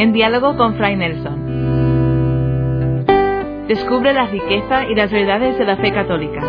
en 0.00 0.12
diálogo 0.14 0.56
con 0.56 0.76
Fray 0.76 0.96
Nelson. 0.96 3.04
Descubre 3.68 4.14
la 4.14 4.28
riqueza 4.28 4.86
y 4.86 4.94
las 4.94 5.12
verdades 5.12 5.58
de 5.58 5.66
la 5.66 5.76
fe 5.76 5.92
católica. 5.92 6.40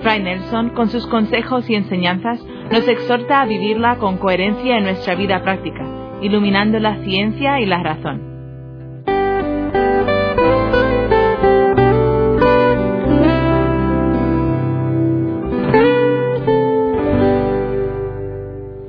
Fray 0.00 0.22
Nelson, 0.22 0.70
con 0.70 0.88
sus 0.88 1.06
consejos 1.06 1.68
y 1.68 1.74
enseñanzas, 1.74 2.42
nos 2.72 2.88
exhorta 2.88 3.42
a 3.42 3.44
vivirla 3.44 3.96
con 3.96 4.16
coherencia 4.16 4.78
en 4.78 4.84
nuestra 4.84 5.14
vida 5.14 5.42
práctica, 5.42 5.84
iluminando 6.22 6.78
la 6.78 6.96
ciencia 7.04 7.60
y 7.60 7.66
la 7.66 7.82
razón. 7.82 8.22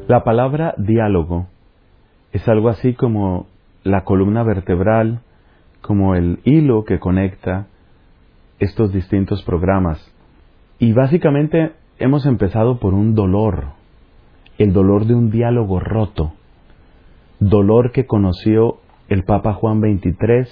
La 0.08 0.24
palabra 0.24 0.76
diálogo 0.78 1.48
es 2.32 2.48
algo 2.48 2.70
así 2.70 2.94
como 2.94 3.48
la 3.88 4.04
columna 4.04 4.44
vertebral, 4.44 5.22
como 5.82 6.16
el 6.16 6.40
hilo 6.44 6.84
que 6.84 7.00
conecta 7.00 7.68
estos 8.59 8.91
distintos 8.91 9.44
programas. 9.44 10.14
Y 10.80 10.94
básicamente 10.94 11.72
hemos 11.98 12.26
empezado 12.26 12.80
por 12.80 12.94
un 12.94 13.16
dolor, 13.16 13.70
el 14.58 14.73
dolor 14.73 15.05
de 15.05 15.16
un 15.16 15.31
diálogo 15.31 15.80
roto, 15.80 16.34
dolor 17.40 17.92
que 17.92 18.05
conoció 18.05 18.80
el 19.08 19.23
Papa 19.23 19.54
Juan 19.54 19.80
XXIII, 19.80 20.48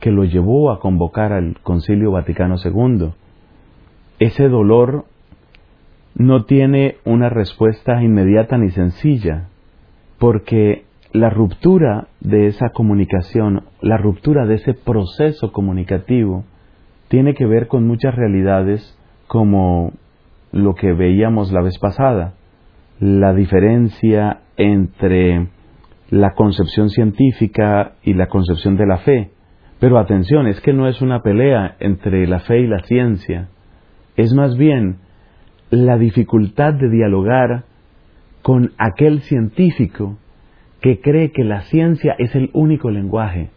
que 0.00 0.10
lo 0.10 0.24
llevó 0.24 0.70
a 0.70 0.80
convocar 0.80 1.32
al 1.32 1.58
Concilio 1.62 2.12
Vaticano 2.12 2.56
II. 2.62 3.10
Ese 4.18 4.48
dolor 4.48 5.04
no 6.14 6.44
tiene 6.44 6.96
una 7.04 7.28
respuesta 7.28 8.02
inmediata 8.02 8.56
ni 8.56 8.70
sencilla, 8.70 9.48
porque 10.18 10.85
la 11.12 11.30
ruptura 11.30 12.08
de 12.20 12.46
esa 12.46 12.70
comunicación, 12.70 13.64
la 13.80 13.96
ruptura 13.96 14.46
de 14.46 14.56
ese 14.56 14.74
proceso 14.74 15.52
comunicativo, 15.52 16.44
tiene 17.08 17.34
que 17.34 17.46
ver 17.46 17.68
con 17.68 17.86
muchas 17.86 18.14
realidades 18.14 18.98
como 19.26 19.92
lo 20.52 20.74
que 20.74 20.92
veíamos 20.92 21.52
la 21.52 21.62
vez 21.62 21.78
pasada, 21.78 22.34
la 22.98 23.34
diferencia 23.34 24.40
entre 24.56 25.48
la 26.10 26.34
concepción 26.34 26.90
científica 26.90 27.92
y 28.02 28.14
la 28.14 28.28
concepción 28.28 28.76
de 28.76 28.86
la 28.86 28.98
fe. 28.98 29.30
Pero 29.78 29.98
atención, 29.98 30.46
es 30.46 30.60
que 30.60 30.72
no 30.72 30.88
es 30.88 31.02
una 31.02 31.22
pelea 31.22 31.76
entre 31.80 32.26
la 32.26 32.40
fe 32.40 32.60
y 32.60 32.66
la 32.66 32.80
ciencia, 32.80 33.48
es 34.16 34.32
más 34.32 34.56
bien 34.56 34.96
la 35.70 35.98
dificultad 35.98 36.74
de 36.74 36.88
dialogar 36.88 37.64
con 38.42 38.72
aquel 38.78 39.20
científico 39.22 40.16
que 40.80 41.00
cree 41.00 41.32
que 41.32 41.44
la 41.44 41.62
ciencia 41.62 42.14
es 42.18 42.34
el 42.34 42.50
único 42.52 42.90
lenguaje, 42.90 43.50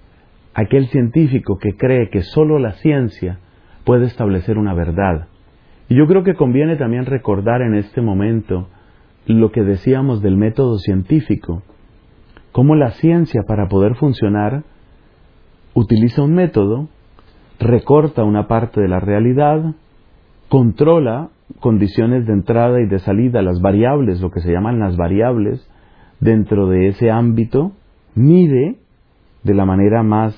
aquel 0.53 0.87
científico 0.87 1.57
que 1.57 1.75
cree 1.75 2.09
que 2.09 2.21
solo 2.21 2.59
la 2.59 2.73
ciencia 2.73 3.39
puede 3.83 4.05
establecer 4.05 4.57
una 4.57 4.73
verdad. 4.73 5.27
Y 5.89 5.95
yo 5.95 6.07
creo 6.07 6.23
que 6.23 6.35
conviene 6.35 6.75
también 6.75 7.05
recordar 7.05 7.61
en 7.61 7.75
este 7.75 8.01
momento 8.01 8.69
lo 9.25 9.51
que 9.51 9.63
decíamos 9.63 10.21
del 10.21 10.37
método 10.37 10.77
científico, 10.77 11.63
cómo 12.51 12.75
la 12.75 12.91
ciencia 12.91 13.43
para 13.47 13.67
poder 13.67 13.95
funcionar 13.95 14.63
utiliza 15.73 16.23
un 16.23 16.33
método, 16.33 16.87
recorta 17.59 18.23
una 18.23 18.47
parte 18.47 18.81
de 18.81 18.87
la 18.87 18.99
realidad, 18.99 19.75
controla 20.47 21.29
condiciones 21.59 22.25
de 22.25 22.33
entrada 22.33 22.81
y 22.81 22.87
de 22.87 22.99
salida, 22.99 23.41
las 23.41 23.61
variables, 23.61 24.21
lo 24.21 24.31
que 24.31 24.39
se 24.39 24.51
llaman 24.51 24.79
las 24.79 24.97
variables, 24.97 25.68
dentro 26.19 26.67
de 26.67 26.89
ese 26.89 27.11
ámbito, 27.11 27.73
mide 28.15 28.77
de 29.43 29.53
la 29.53 29.65
manera 29.65 30.03
más 30.03 30.35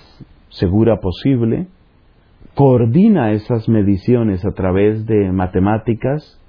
segura 0.50 1.00
posible, 1.00 1.68
coordina 2.56 3.32
esas 3.32 3.68
mediciones 3.70 4.46
a 4.46 4.52
través 4.52 5.06
de 5.06 5.32
matemáticas 5.32 6.40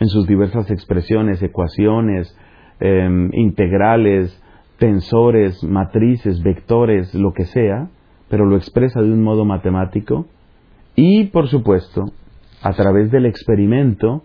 en 0.00 0.08
sus 0.08 0.26
diversas 0.26 0.70
expresiones, 0.70 1.42
ecuaciones, 1.42 2.36
em, 2.80 3.30
integrales, 3.34 4.40
tensores, 4.78 5.62
matrices, 5.62 6.42
vectores, 6.42 7.14
lo 7.14 7.32
que 7.32 7.44
sea, 7.44 7.88
pero 8.28 8.46
lo 8.46 8.56
expresa 8.56 9.00
de 9.00 9.12
un 9.12 9.22
modo 9.22 9.44
matemático. 9.44 10.26
Y, 10.96 11.24
por 11.24 11.48
supuesto, 11.48 12.06
a 12.62 12.72
través 12.72 13.10
del 13.10 13.26
experimento, 13.26 14.22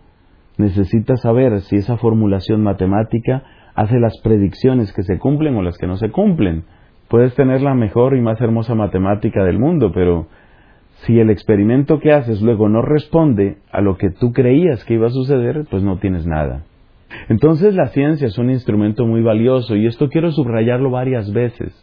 necesita 0.58 1.16
saber 1.18 1.62
si 1.62 1.78
esa 1.78 1.98
formulación 1.98 2.64
matemática 2.64 3.44
hace 3.76 4.00
las 4.00 4.20
predicciones 4.22 4.94
que 4.94 5.04
se 5.04 5.18
cumplen 5.18 5.56
o 5.56 5.62
las 5.62 5.78
que 5.78 5.88
no 5.88 5.98
se 5.98 6.10
cumplen. 6.10 6.64
Puedes 7.08 7.34
tener 7.36 7.62
la 7.62 7.74
mejor 7.74 8.16
y 8.16 8.22
más 8.22 8.40
hermosa 8.42 8.76
matemática 8.76 9.44
del 9.44 9.60
mundo, 9.60 9.92
pero 9.94 10.28
si 11.06 11.20
el 11.20 11.30
experimento 11.30 12.00
que 12.00 12.12
haces 12.12 12.42
luego 12.42 12.70
no 12.70 12.82
responde 12.82 13.58
a 13.72 13.82
lo 13.82 13.98
que 13.98 14.10
tú 14.10 14.32
creías 14.34 14.84
que 14.86 14.96
iba 14.96 15.08
a 15.08 15.12
suceder, 15.12 15.66
pues 15.70 15.82
no 15.82 15.98
tienes 15.98 16.26
nada. 16.28 16.64
Entonces 17.30 17.74
la 17.74 17.88
ciencia 17.88 18.28
es 18.28 18.38
un 18.38 18.50
instrumento 18.50 19.06
muy 19.06 19.22
valioso 19.22 19.76
y 19.76 19.88
esto 19.88 20.10
quiero 20.10 20.32
subrayarlo 20.32 20.92
varias 20.92 21.32
veces. 21.32 21.74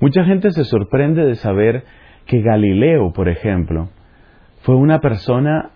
Mucha 0.00 0.24
gente 0.24 0.50
se 0.50 0.64
sorprende 0.64 1.24
de 1.24 1.36
saber 1.36 1.84
que 2.26 2.42
Galileo, 2.42 3.12
por 3.12 3.28
ejemplo, 3.28 3.88
fue 4.62 4.74
una 4.74 5.00
persona 5.00 5.70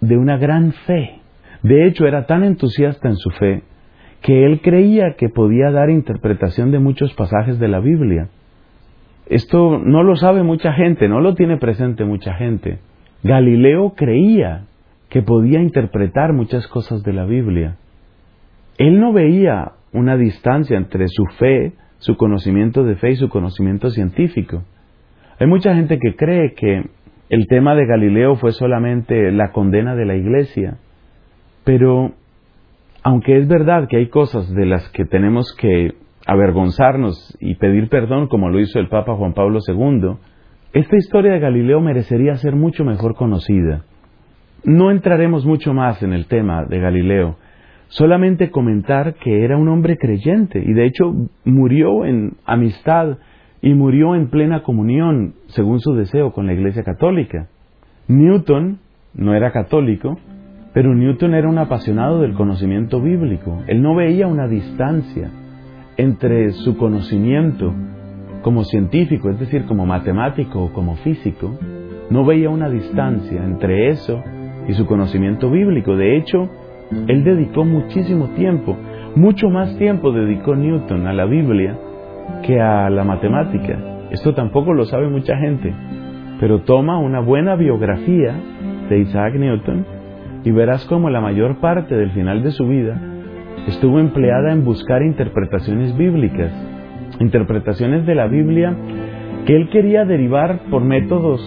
de 0.00 0.16
una 0.16 0.38
gran 0.38 0.72
fe. 0.72 1.20
De 1.62 1.86
hecho, 1.86 2.06
era 2.06 2.26
tan 2.26 2.44
entusiasta 2.44 3.08
en 3.08 3.16
su 3.16 3.30
fe 3.30 3.64
que 4.22 4.44
él 4.44 4.60
creía 4.62 5.14
que 5.16 5.28
podía 5.28 5.70
dar 5.70 5.90
interpretación 5.90 6.70
de 6.70 6.78
muchos 6.78 7.14
pasajes 7.14 7.58
de 7.58 7.68
la 7.68 7.80
Biblia. 7.80 8.28
Esto 9.26 9.78
no 9.78 10.02
lo 10.02 10.16
sabe 10.16 10.42
mucha 10.42 10.72
gente, 10.72 11.08
no 11.08 11.20
lo 11.20 11.34
tiene 11.34 11.56
presente 11.56 12.04
mucha 12.04 12.34
gente. 12.34 12.78
Galileo 13.22 13.94
creía 13.96 14.64
que 15.08 15.22
podía 15.22 15.60
interpretar 15.60 16.32
muchas 16.32 16.66
cosas 16.68 17.02
de 17.02 17.12
la 17.12 17.24
Biblia. 17.24 17.76
Él 18.78 19.00
no 19.00 19.12
veía 19.12 19.72
una 19.92 20.16
distancia 20.16 20.76
entre 20.76 21.08
su 21.08 21.24
fe, 21.38 21.72
su 21.98 22.16
conocimiento 22.16 22.84
de 22.84 22.96
fe 22.96 23.10
y 23.10 23.16
su 23.16 23.28
conocimiento 23.28 23.90
científico. 23.90 24.62
Hay 25.38 25.46
mucha 25.46 25.74
gente 25.74 25.98
que 25.98 26.16
cree 26.16 26.54
que 26.54 26.84
el 27.28 27.46
tema 27.46 27.74
de 27.74 27.86
Galileo 27.86 28.36
fue 28.36 28.52
solamente 28.52 29.30
la 29.32 29.52
condena 29.52 29.94
de 29.94 30.06
la 30.06 30.16
iglesia, 30.16 30.78
pero 31.64 32.12
aunque 33.02 33.38
es 33.38 33.48
verdad 33.48 33.88
que 33.88 33.96
hay 33.96 34.08
cosas 34.08 34.52
de 34.52 34.66
las 34.66 34.88
que 34.90 35.04
tenemos 35.04 35.54
que 35.58 35.94
avergonzarnos 36.26 37.36
y 37.40 37.54
pedir 37.56 37.88
perdón, 37.88 38.28
como 38.28 38.50
lo 38.50 38.60
hizo 38.60 38.78
el 38.78 38.88
Papa 38.88 39.16
Juan 39.16 39.32
Pablo 39.32 39.58
II, 39.66 40.16
esta 40.72 40.96
historia 40.96 41.32
de 41.32 41.40
Galileo 41.40 41.80
merecería 41.80 42.36
ser 42.36 42.54
mucho 42.54 42.84
mejor 42.84 43.14
conocida. 43.14 43.84
No 44.64 44.90
entraremos 44.90 45.46
mucho 45.46 45.72
más 45.72 46.02
en 46.02 46.12
el 46.12 46.26
tema 46.26 46.64
de 46.66 46.78
Galileo, 46.78 47.36
solamente 47.88 48.50
comentar 48.50 49.14
que 49.14 49.44
era 49.44 49.56
un 49.56 49.68
hombre 49.68 49.96
creyente 49.96 50.62
y 50.64 50.72
de 50.72 50.86
hecho 50.86 51.12
murió 51.44 52.04
en 52.04 52.34
amistad 52.44 53.18
y 53.62 53.74
murió 53.74 54.14
en 54.14 54.28
plena 54.30 54.62
comunión, 54.62 55.34
según 55.48 55.80
su 55.80 55.94
deseo, 55.94 56.32
con 56.32 56.46
la 56.46 56.52
Iglesia 56.52 56.82
Católica. 56.82 57.48
Newton 58.08 58.78
no 59.14 59.34
era 59.34 59.52
católico, 59.52 60.18
pero 60.72 60.94
Newton 60.94 61.34
era 61.34 61.48
un 61.48 61.58
apasionado 61.58 62.20
del 62.20 62.34
conocimiento 62.34 63.00
bíblico. 63.00 63.58
Él 63.66 63.82
no 63.82 63.94
veía 63.94 64.26
una 64.26 64.46
distancia 64.46 65.30
entre 65.96 66.52
su 66.52 66.76
conocimiento 66.76 67.74
como 68.42 68.64
científico, 68.64 69.30
es 69.30 69.38
decir, 69.38 69.64
como 69.66 69.84
matemático 69.84 70.64
o 70.64 70.72
como 70.72 70.96
físico, 70.96 71.58
no 72.08 72.24
veía 72.24 72.50
una 72.50 72.68
distancia 72.68 73.44
entre 73.44 73.88
eso 73.88 74.22
y 74.68 74.72
su 74.72 74.86
conocimiento 74.86 75.50
bíblico. 75.50 75.96
De 75.96 76.16
hecho, 76.16 76.48
él 77.06 77.24
dedicó 77.24 77.64
muchísimo 77.64 78.28
tiempo, 78.30 78.76
mucho 79.14 79.48
más 79.48 79.76
tiempo 79.76 80.12
dedicó 80.12 80.54
Newton 80.54 81.06
a 81.06 81.12
la 81.12 81.26
Biblia 81.26 81.76
que 82.42 82.60
a 82.60 82.88
la 82.90 83.04
matemática. 83.04 83.78
Esto 84.10 84.34
tampoco 84.34 84.72
lo 84.72 84.84
sabe 84.86 85.08
mucha 85.08 85.36
gente, 85.36 85.74
pero 86.38 86.62
toma 86.62 86.98
una 86.98 87.20
buena 87.20 87.56
biografía 87.56 88.34
de 88.88 88.98
Isaac 89.00 89.34
Newton 89.34 89.99
y 90.44 90.50
verás 90.50 90.84
cómo 90.86 91.10
la 91.10 91.20
mayor 91.20 91.60
parte 91.60 91.94
del 91.94 92.10
final 92.12 92.42
de 92.42 92.50
su 92.50 92.66
vida 92.66 93.00
estuvo 93.66 93.98
empleada 94.00 94.52
en 94.52 94.64
buscar 94.64 95.02
interpretaciones 95.02 95.96
bíblicas, 95.96 96.52
interpretaciones 97.18 98.06
de 98.06 98.14
la 98.14 98.26
Biblia 98.26 98.74
que 99.46 99.56
él 99.56 99.68
quería 99.70 100.04
derivar 100.04 100.60
por 100.70 100.82
métodos, 100.82 101.40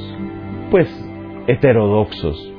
pues, 0.72 0.88
heterodoxos. 1.48 2.52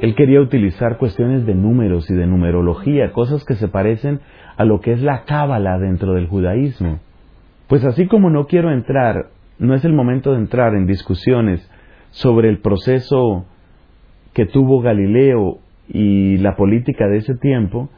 Él 0.00 0.14
quería 0.14 0.40
utilizar 0.40 0.98
cuestiones 0.98 1.44
de 1.44 1.54
números 1.54 2.08
y 2.10 2.14
de 2.14 2.26
numerología, 2.26 3.12
cosas 3.12 3.44
que 3.44 3.54
se 3.54 3.68
parecen 3.68 4.20
a 4.56 4.64
lo 4.64 4.80
que 4.80 4.92
es 4.92 5.02
la 5.02 5.24
cábala 5.24 5.78
dentro 5.78 6.14
del 6.14 6.28
judaísmo. 6.28 7.00
Pues 7.66 7.84
así 7.84 8.06
como 8.06 8.30
no 8.30 8.46
quiero 8.46 8.70
entrar, 8.70 9.26
no 9.58 9.74
es 9.74 9.84
el 9.84 9.92
momento 9.92 10.32
de 10.32 10.38
entrar 10.38 10.74
en 10.74 10.86
discusiones 10.86 11.68
sobre 12.10 12.48
el 12.48 12.58
proceso 12.60 13.44
que 14.32 14.46
tuvo 14.46 14.80
Galileo 14.80 15.58
y 15.88 16.36
la 16.38 16.56
política 16.56 17.08
de 17.08 17.18
ese 17.18 17.34
tiempo, 17.34 17.88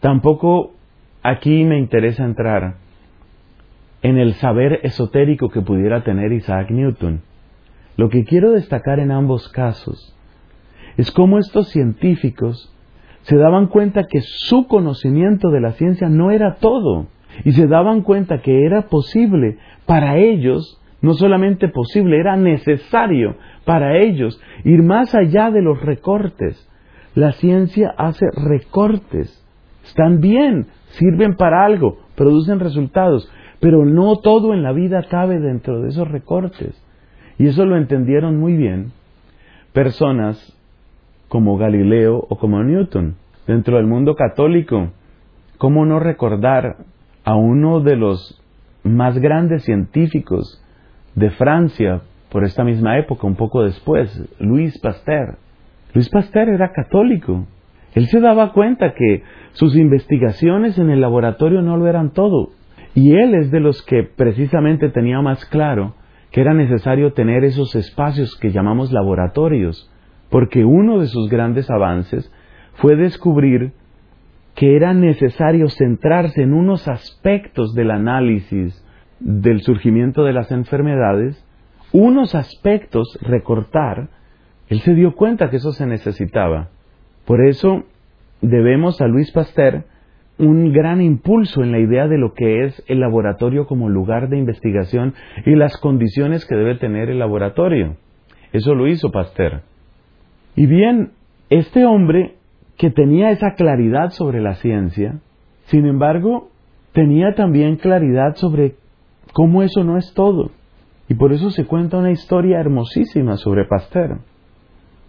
tampoco 0.00 0.74
aquí 1.22 1.64
me 1.64 1.78
interesa 1.78 2.24
entrar 2.24 2.76
en 4.02 4.18
el 4.18 4.34
saber 4.34 4.80
esotérico 4.82 5.48
que 5.48 5.60
pudiera 5.60 6.02
tener 6.02 6.32
Isaac 6.32 6.70
Newton. 6.70 7.22
Lo 7.96 8.08
que 8.08 8.24
quiero 8.24 8.52
destacar 8.52 9.00
en 9.00 9.10
ambos 9.10 9.48
casos 9.48 10.14
es 10.96 11.10
cómo 11.10 11.38
estos 11.38 11.68
científicos 11.68 12.72
se 13.22 13.36
daban 13.36 13.66
cuenta 13.66 14.04
que 14.04 14.20
su 14.20 14.66
conocimiento 14.66 15.50
de 15.50 15.60
la 15.60 15.72
ciencia 15.72 16.08
no 16.08 16.30
era 16.30 16.56
todo 16.56 17.06
y 17.44 17.52
se 17.52 17.66
daban 17.66 18.02
cuenta 18.02 18.40
que 18.40 18.64
era 18.64 18.82
posible 18.82 19.58
para 19.86 20.16
ellos, 20.16 20.80
no 21.02 21.14
solamente 21.14 21.68
posible, 21.68 22.18
era 22.18 22.36
necesario 22.36 23.36
para 23.64 23.98
ellos 23.98 24.40
ir 24.64 24.82
más 24.82 25.14
allá 25.14 25.50
de 25.50 25.62
los 25.62 25.80
recortes. 25.82 26.68
La 27.14 27.32
ciencia 27.32 27.94
hace 27.96 28.26
recortes, 28.34 29.44
están 29.84 30.20
bien, 30.20 30.66
sirven 30.90 31.36
para 31.36 31.64
algo, 31.64 31.98
producen 32.14 32.60
resultados, 32.60 33.30
pero 33.60 33.84
no 33.84 34.16
todo 34.16 34.54
en 34.54 34.62
la 34.62 34.72
vida 34.72 35.04
cabe 35.08 35.40
dentro 35.40 35.80
de 35.80 35.88
esos 35.88 36.08
recortes. 36.08 36.80
Y 37.38 37.46
eso 37.46 37.64
lo 37.64 37.76
entendieron 37.76 38.38
muy 38.38 38.56
bien 38.56 38.92
personas 39.72 40.54
como 41.28 41.56
Galileo 41.56 42.24
o 42.28 42.36
como 42.36 42.62
Newton. 42.62 43.16
Dentro 43.46 43.76
del 43.76 43.86
mundo 43.86 44.14
católico, 44.14 44.90
¿cómo 45.56 45.86
no 45.86 46.00
recordar 46.00 46.76
a 47.24 47.36
uno 47.36 47.80
de 47.80 47.96
los 47.96 48.42
más 48.82 49.18
grandes 49.18 49.64
científicos 49.64 50.62
de 51.14 51.30
Francia 51.30 52.02
por 52.30 52.44
esta 52.44 52.64
misma 52.64 52.98
época, 52.98 53.26
un 53.26 53.36
poco 53.36 53.62
después, 53.62 54.10
Luis 54.38 54.78
Pasteur? 54.80 55.38
Luis 55.94 56.08
Pasteur 56.08 56.48
era 56.48 56.72
católico. 56.72 57.46
Él 57.94 58.06
se 58.06 58.20
daba 58.20 58.52
cuenta 58.52 58.94
que 58.94 59.22
sus 59.52 59.76
investigaciones 59.76 60.78
en 60.78 60.90
el 60.90 61.00
laboratorio 61.00 61.62
no 61.62 61.76
lo 61.76 61.86
eran 61.86 62.12
todo. 62.12 62.50
Y 62.94 63.14
él 63.14 63.34
es 63.34 63.50
de 63.50 63.60
los 63.60 63.82
que 63.82 64.02
precisamente 64.02 64.90
tenía 64.90 65.20
más 65.20 65.44
claro 65.46 65.94
que 66.30 66.40
era 66.42 66.52
necesario 66.52 67.12
tener 67.12 67.44
esos 67.44 67.74
espacios 67.74 68.36
que 68.36 68.50
llamamos 68.50 68.92
laboratorios, 68.92 69.90
porque 70.30 70.64
uno 70.64 71.00
de 71.00 71.06
sus 71.06 71.30
grandes 71.30 71.70
avances 71.70 72.30
fue 72.74 72.96
descubrir 72.96 73.72
que 74.54 74.76
era 74.76 74.92
necesario 74.92 75.68
centrarse 75.68 76.42
en 76.42 76.52
unos 76.52 76.88
aspectos 76.88 77.74
del 77.74 77.90
análisis 77.90 78.84
del 79.20 79.62
surgimiento 79.62 80.24
de 80.24 80.32
las 80.32 80.50
enfermedades, 80.52 81.44
unos 81.92 82.34
aspectos 82.34 83.18
recortar, 83.22 84.10
él 84.68 84.80
se 84.80 84.94
dio 84.94 85.14
cuenta 85.14 85.50
que 85.50 85.56
eso 85.56 85.72
se 85.72 85.86
necesitaba. 85.86 86.68
Por 87.24 87.44
eso 87.44 87.84
debemos 88.40 89.00
a 89.00 89.06
Luis 89.06 89.30
Pasteur 89.32 89.84
un 90.38 90.72
gran 90.72 91.00
impulso 91.02 91.62
en 91.62 91.72
la 91.72 91.80
idea 91.80 92.06
de 92.06 92.16
lo 92.16 92.32
que 92.32 92.64
es 92.64 92.82
el 92.86 93.00
laboratorio 93.00 93.66
como 93.66 93.88
lugar 93.88 94.28
de 94.28 94.38
investigación 94.38 95.14
y 95.44 95.56
las 95.56 95.76
condiciones 95.78 96.46
que 96.46 96.54
debe 96.54 96.76
tener 96.76 97.10
el 97.10 97.18
laboratorio. 97.18 97.96
Eso 98.52 98.74
lo 98.74 98.86
hizo 98.86 99.10
Pasteur. 99.10 99.62
Y 100.54 100.66
bien, 100.66 101.12
este 101.50 101.84
hombre 101.84 102.36
que 102.76 102.90
tenía 102.90 103.30
esa 103.30 103.54
claridad 103.54 104.10
sobre 104.10 104.40
la 104.40 104.54
ciencia, 104.54 105.18
sin 105.64 105.86
embargo, 105.86 106.50
tenía 106.92 107.34
también 107.34 107.76
claridad 107.76 108.36
sobre 108.36 108.76
cómo 109.32 109.62
eso 109.62 109.82
no 109.82 109.98
es 109.98 110.14
todo. 110.14 110.50
Y 111.08 111.14
por 111.14 111.32
eso 111.32 111.50
se 111.50 111.66
cuenta 111.66 111.98
una 111.98 112.12
historia 112.12 112.60
hermosísima 112.60 113.36
sobre 113.36 113.64
Pasteur. 113.64 114.18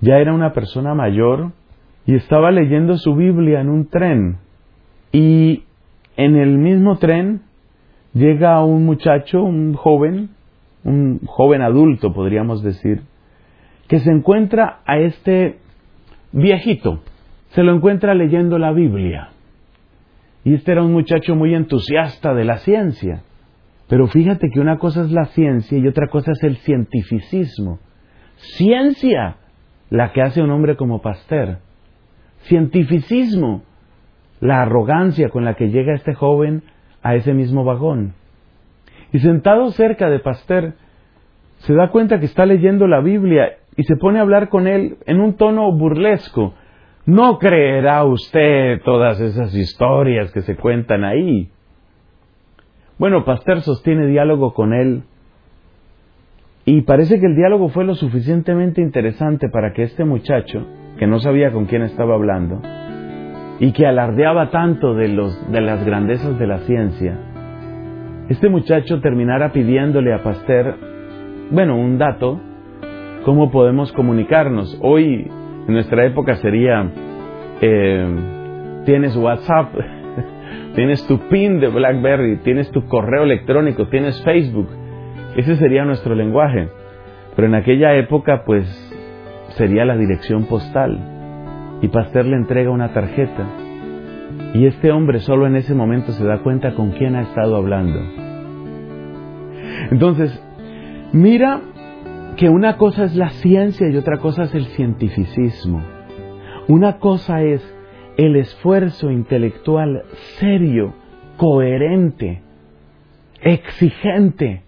Ya 0.01 0.17
era 0.17 0.33
una 0.33 0.53
persona 0.53 0.93
mayor 0.93 1.51
y 2.05 2.15
estaba 2.15 2.51
leyendo 2.51 2.97
su 2.97 3.15
Biblia 3.15 3.61
en 3.61 3.69
un 3.69 3.87
tren. 3.87 4.37
Y 5.11 5.63
en 6.17 6.35
el 6.35 6.57
mismo 6.57 6.97
tren 6.97 7.41
llega 8.13 8.63
un 8.63 8.85
muchacho, 8.85 9.43
un 9.43 9.73
joven, 9.73 10.29
un 10.83 11.19
joven 11.25 11.61
adulto 11.61 12.13
podríamos 12.13 12.63
decir, 12.63 13.01
que 13.87 13.99
se 13.99 14.11
encuentra 14.11 14.81
a 14.85 14.97
este 14.99 15.59
viejito, 16.31 17.01
se 17.49 17.63
lo 17.63 17.73
encuentra 17.73 18.13
leyendo 18.13 18.57
la 18.57 18.71
Biblia. 18.71 19.29
Y 20.43 20.53
este 20.53 20.71
era 20.71 20.83
un 20.83 20.93
muchacho 20.93 21.35
muy 21.35 21.53
entusiasta 21.53 22.33
de 22.33 22.45
la 22.45 22.57
ciencia. 22.57 23.23
Pero 23.87 24.07
fíjate 24.07 24.49
que 24.53 24.59
una 24.59 24.77
cosa 24.77 25.01
es 25.01 25.11
la 25.11 25.25
ciencia 25.25 25.77
y 25.77 25.87
otra 25.87 26.07
cosa 26.07 26.31
es 26.31 26.43
el 26.43 26.57
cientificismo. 26.57 27.79
Ciencia, 28.37 29.37
la 29.89 30.11
que 30.11 30.21
hace 30.21 30.41
un 30.41 30.51
hombre 30.51 30.75
como 30.75 31.01
Pasteur. 31.01 31.59
Cientificismo, 32.43 33.63
la 34.39 34.61
arrogancia 34.61 35.29
con 35.29 35.45
la 35.45 35.55
que 35.55 35.69
llega 35.69 35.93
este 35.93 36.13
joven 36.13 36.63
a 37.01 37.15
ese 37.15 37.33
mismo 37.33 37.63
vagón. 37.63 38.13
Y 39.11 39.19
sentado 39.19 39.71
cerca 39.71 40.09
de 40.09 40.19
Pasteur, 40.19 40.73
se 41.59 41.73
da 41.73 41.89
cuenta 41.89 42.19
que 42.19 42.25
está 42.25 42.45
leyendo 42.45 42.87
la 42.87 43.01
Biblia 43.01 43.57
y 43.75 43.83
se 43.83 43.95
pone 43.95 44.19
a 44.19 44.21
hablar 44.21 44.49
con 44.49 44.67
él 44.67 44.97
en 45.05 45.19
un 45.19 45.35
tono 45.35 45.71
burlesco. 45.71 46.53
No 47.05 47.39
creerá 47.39 48.03
usted 48.05 48.81
todas 48.83 49.19
esas 49.19 49.53
historias 49.55 50.31
que 50.31 50.41
se 50.41 50.55
cuentan 50.55 51.03
ahí. 51.03 51.49
Bueno, 52.97 53.25
Pasteur 53.25 53.61
sostiene 53.61 54.07
diálogo 54.07 54.53
con 54.53 54.73
él 54.73 55.03
y 56.77 56.81
parece 56.81 57.19
que 57.19 57.25
el 57.25 57.35
diálogo 57.35 57.69
fue 57.69 57.85
lo 57.85 57.95
suficientemente 57.95 58.81
interesante 58.81 59.49
para 59.49 59.73
que 59.73 59.83
este 59.83 60.03
muchacho, 60.05 60.65
que 60.97 61.07
no 61.07 61.19
sabía 61.19 61.51
con 61.51 61.65
quién 61.65 61.83
estaba 61.83 62.15
hablando, 62.15 62.61
y 63.59 63.71
que 63.71 63.87
alardeaba 63.87 64.51
tanto 64.51 64.93
de, 64.95 65.09
los, 65.09 65.51
de 65.51 65.61
las 65.61 65.85
grandezas 65.85 66.37
de 66.37 66.47
la 66.47 66.59
ciencia, 66.59 67.17
este 68.29 68.49
muchacho 68.49 69.01
terminara 69.01 69.51
pidiéndole 69.51 70.13
a 70.13 70.23
Pasteur, 70.23 70.75
bueno, 71.51 71.75
un 71.77 71.97
dato 71.97 72.39
¿Cómo 73.25 73.51
podemos 73.51 73.91
comunicarnos? 73.91 74.79
Hoy, 74.81 75.27
en 75.67 75.73
nuestra 75.73 76.05
época, 76.05 76.35
sería, 76.37 76.89
eh, 77.59 78.07
tienes 78.85 79.15
WhatsApp, 79.17 79.73
tienes 80.75 81.05
tu 81.05 81.19
PIN 81.27 81.59
de 81.59 81.67
BlackBerry, 81.67 82.37
tienes 82.37 82.71
tu 82.71 82.85
correo 82.85 83.23
electrónico, 83.23 83.87
tienes 83.89 84.23
Facebook. 84.23 84.69
Ese 85.39 85.55
sería 85.55 85.85
nuestro 85.85 86.15
lenguaje. 86.15 86.67
Pero 87.33 87.47
en 87.47 87.55
aquella 87.55 87.95
época, 87.95 88.43
pues, 88.45 88.67
sería 89.55 89.85
la 89.85 89.95
dirección 89.95 90.43
postal. 90.47 90.99
Y 91.81 91.87
Pasteur 91.87 92.25
le 92.25 92.35
entrega 92.35 92.71
una 92.71 92.91
tarjeta. 92.91 93.47
Y 94.53 94.65
este 94.65 94.91
hombre 94.91 95.19
solo 95.19 95.47
en 95.47 95.55
ese 95.55 95.73
momento 95.73 96.11
se 96.11 96.25
da 96.25 96.39
cuenta 96.39 96.73
con 96.73 96.91
quién 96.91 97.15
ha 97.15 97.21
estado 97.21 97.55
hablando. 97.55 98.01
Entonces, 99.91 100.43
mira 101.13 101.61
que 102.35 102.49
una 102.49 102.75
cosa 102.75 103.05
es 103.05 103.15
la 103.15 103.29
ciencia 103.29 103.87
y 103.87 103.95
otra 103.95 104.17
cosa 104.17 104.43
es 104.43 104.53
el 104.53 104.65
cientificismo. 104.65 105.81
Una 106.67 106.97
cosa 106.97 107.43
es 107.43 107.63
el 108.17 108.35
esfuerzo 108.35 109.09
intelectual 109.09 110.03
serio, 110.37 110.95
coherente, 111.37 112.41
exigente, 113.41 114.63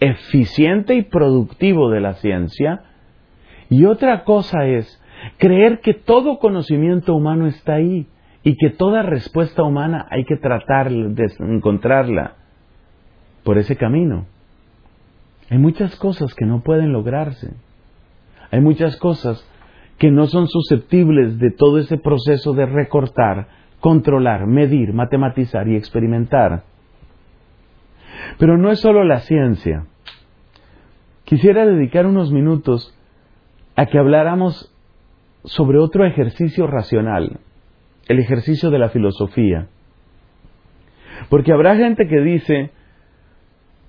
eficiente 0.00 0.94
y 0.94 1.02
productivo 1.02 1.90
de 1.90 2.00
la 2.00 2.14
ciencia. 2.14 2.82
Y 3.68 3.84
otra 3.84 4.24
cosa 4.24 4.66
es 4.66 5.02
creer 5.38 5.80
que 5.80 5.94
todo 5.94 6.38
conocimiento 6.38 7.14
humano 7.14 7.46
está 7.46 7.74
ahí 7.74 8.06
y 8.42 8.56
que 8.56 8.70
toda 8.70 9.02
respuesta 9.02 9.62
humana 9.62 10.06
hay 10.10 10.24
que 10.24 10.36
tratar 10.36 10.90
de 10.90 11.26
encontrarla 11.40 12.36
por 13.44 13.58
ese 13.58 13.76
camino. 13.76 14.26
Hay 15.50 15.58
muchas 15.58 15.96
cosas 15.96 16.34
que 16.34 16.46
no 16.46 16.62
pueden 16.62 16.92
lograrse. 16.92 17.54
Hay 18.50 18.60
muchas 18.60 18.96
cosas 18.96 19.46
que 19.98 20.10
no 20.10 20.26
son 20.26 20.46
susceptibles 20.46 21.38
de 21.38 21.50
todo 21.50 21.78
ese 21.78 21.98
proceso 21.98 22.52
de 22.52 22.66
recortar, 22.66 23.48
controlar, 23.80 24.46
medir, 24.46 24.92
matematizar 24.92 25.68
y 25.68 25.76
experimentar. 25.76 26.62
Pero 28.38 28.56
no 28.56 28.70
es 28.70 28.80
solo 28.80 29.04
la 29.04 29.20
ciencia. 29.20 29.86
Quisiera 31.28 31.66
dedicar 31.66 32.06
unos 32.06 32.32
minutos 32.32 32.96
a 33.76 33.84
que 33.84 33.98
habláramos 33.98 34.74
sobre 35.44 35.78
otro 35.78 36.06
ejercicio 36.06 36.66
racional, 36.66 37.40
el 38.08 38.18
ejercicio 38.18 38.70
de 38.70 38.78
la 38.78 38.88
filosofía. 38.88 39.68
Porque 41.28 41.52
habrá 41.52 41.76
gente 41.76 42.08
que 42.08 42.20
dice, 42.22 42.70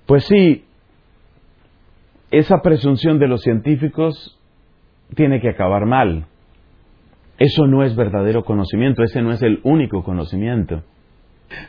pues 0.04 0.26
sí, 0.26 0.66
esa 2.30 2.60
presunción 2.60 3.18
de 3.18 3.28
los 3.28 3.40
científicos 3.40 4.38
tiene 5.14 5.40
que 5.40 5.48
acabar 5.48 5.86
mal. 5.86 6.26
Eso 7.38 7.66
no 7.66 7.84
es 7.84 7.96
verdadero 7.96 8.44
conocimiento, 8.44 9.02
ese 9.02 9.22
no 9.22 9.32
es 9.32 9.40
el 9.40 9.60
único 9.62 10.04
conocimiento. 10.04 10.82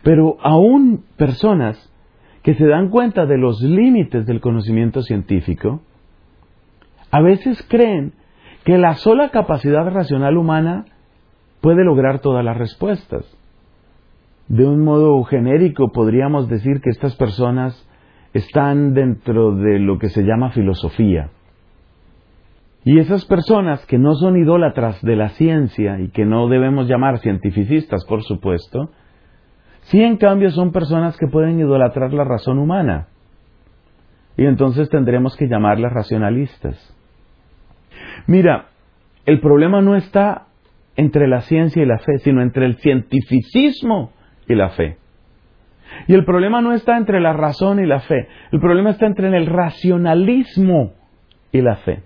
Pero 0.04 0.36
aún 0.42 1.06
personas 1.16 1.91
que 2.44 2.56
se 2.56 2.66
dan 2.66 2.90
cuenta 2.90 3.26
de 3.26 3.38
los 3.38 3.62
límites 3.62 4.26
del 4.26 4.42
conocimiento 4.42 5.02
científico, 5.02 5.82
a 7.12 7.22
veces 7.22 7.64
creen 7.68 8.14
que 8.64 8.78
la 8.78 8.96
sola 8.96 9.30
capacidad 9.30 9.86
racional 9.90 10.38
humana 10.38 10.86
puede 11.62 11.84
lograr 11.84 12.20
todas 12.20 12.44
las 12.44 12.58
respuestas. 12.58 13.26
de 14.48 14.66
un 14.66 14.84
modo 14.84 15.24
genérico 15.24 15.94
podríamos 15.94 16.50
decir 16.50 16.82
que 16.82 16.90
estas 16.90 17.16
personas 17.16 17.88
están 18.34 18.94
dentro 18.94 19.56
de 19.56 19.80
lo 19.80 19.98
que 19.98 20.10
se 20.10 20.24
llama 20.24 20.52
filosofía. 20.52 21.30
Y 22.84 23.00
esas 23.00 23.24
personas 23.26 23.86
que 23.86 23.98
no 23.98 24.16
son 24.16 24.36
idólatras 24.38 25.02
de 25.04 25.16
la 25.16 25.30
ciencia 25.30 26.00
y 26.02 26.10
que 26.10 26.26
no 26.26 26.50
debemos 26.50 26.88
llamar 26.88 27.20
cientificistas, 27.20 28.04
por 28.06 28.24
supuesto, 28.24 28.90
sí 29.82 30.02
en 30.02 30.18
cambio 30.18 30.52
son 30.52 30.72
personas 30.72 31.18
que 31.18 31.28
pueden 31.28 31.60
idolatrar 31.60 32.14
la 32.14 32.24
razón 32.24 32.60
humana. 32.60 33.08
Y 34.38 34.46
entonces 34.46 34.90
tendremos 34.90 35.36
que 35.36 35.48
llamarlas 35.48 35.92
racionalistas. 35.92 36.96
Mira, 38.28 38.68
el 39.26 39.40
problema 39.40 39.82
no 39.82 39.96
está 39.96 40.48
entre 40.96 41.28
la 41.28 41.42
ciencia 41.42 41.84
y 41.84 41.86
la 41.86 42.00
fe, 42.00 42.18
sino 42.20 42.42
entre 42.42 42.66
el 42.66 42.76
cientificismo 42.78 44.12
y 44.48 44.56
la 44.56 44.70
fe. 44.70 44.98
Y 46.08 46.14
el 46.14 46.26
problema 46.26 46.62
no 46.62 46.74
está 46.74 46.98
entre 46.98 47.20
la 47.20 47.34
razón 47.34 47.80
y 47.80 47.86
la 47.86 48.00
fe, 48.00 48.28
el 48.52 48.60
problema 48.60 48.92
está 48.92 49.06
entre 49.08 49.36
el 49.36 49.46
racionalismo 49.46 50.94
y 51.52 51.62
la 51.62 51.76
fe. 51.78 52.04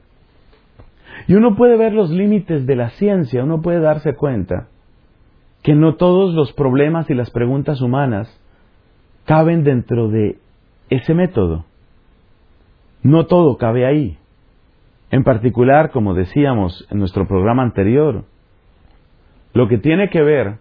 Y 1.27 1.35
uno 1.35 1.55
puede 1.55 1.77
ver 1.77 1.93
los 1.93 2.09
límites 2.09 2.65
de 2.65 2.75
la 2.75 2.89
ciencia, 2.89 3.43
uno 3.43 3.61
puede 3.61 3.79
darse 3.79 4.15
cuenta 4.15 4.67
que 5.65 5.73
no 5.73 5.95
todos 5.95 6.35
los 6.35 6.53
problemas 6.53 7.09
y 7.09 7.15
las 7.15 7.31
preguntas 7.31 7.81
humanas 7.81 8.29
caben 9.25 9.63
dentro 9.63 10.09
de 10.09 10.37
ese 10.91 11.15
método. 11.15 11.65
No 13.01 13.25
todo 13.25 13.57
cabe 13.57 13.83
ahí. 13.87 14.19
En 15.09 15.23
particular, 15.23 15.89
como 15.89 16.13
decíamos 16.13 16.87
en 16.91 16.99
nuestro 16.99 17.27
programa 17.27 17.63
anterior, 17.63 18.25
lo 19.53 19.67
que 19.67 19.79
tiene 19.79 20.11
que 20.11 20.21
ver 20.21 20.57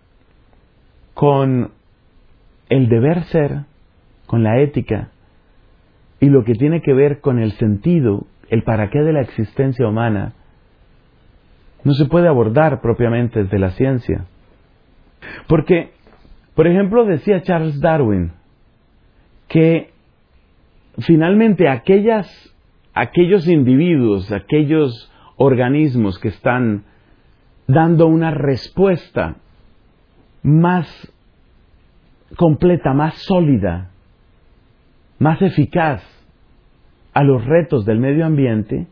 con 1.13 1.73
el 2.71 2.89
deber 2.89 3.25
ser, 3.25 3.67
con 4.25 4.43
la 4.43 4.59
ética, 4.63 5.11
y 6.19 6.31
lo 6.31 6.45
que 6.45 6.55
tiene 6.55 6.81
que 6.81 6.95
ver 6.95 7.21
con 7.21 7.39
el 7.41 7.53
sentido, 7.53 8.25
el 8.49 8.63
para 8.63 8.89
qué 8.89 9.01
de 9.01 9.13
la 9.13 9.21
existencia 9.21 9.87
humana, 9.87 10.33
no 11.85 11.93
se 11.93 12.07
puede 12.07 12.27
abordar 12.27 12.81
propiamente 12.81 13.43
desde 13.43 13.59
la 13.59 13.73
ciencia. 13.73 14.25
Porque, 15.47 15.91
por 16.55 16.67
ejemplo, 16.67 17.05
decía 17.05 17.43
Charles 17.43 17.81
Darwin 17.81 18.33
que 19.49 19.91
finalmente 20.99 21.69
aquellas, 21.69 22.29
aquellos 22.95 23.47
individuos, 23.49 24.33
aquellos 24.33 25.13
organismos 25.37 26.19
que 26.19 26.29
están 26.29 26.85
dando 27.67 28.07
una 28.07 28.31
respuesta 28.31 29.37
más 30.43 31.13
completa, 32.37 32.93
más 32.93 33.15
sólida, 33.15 33.91
más 35.19 35.41
eficaz 35.43 36.03
a 37.13 37.23
los 37.23 37.45
retos 37.45 37.85
del 37.85 38.01
medio 38.01 38.27
ambiente, 38.27 38.87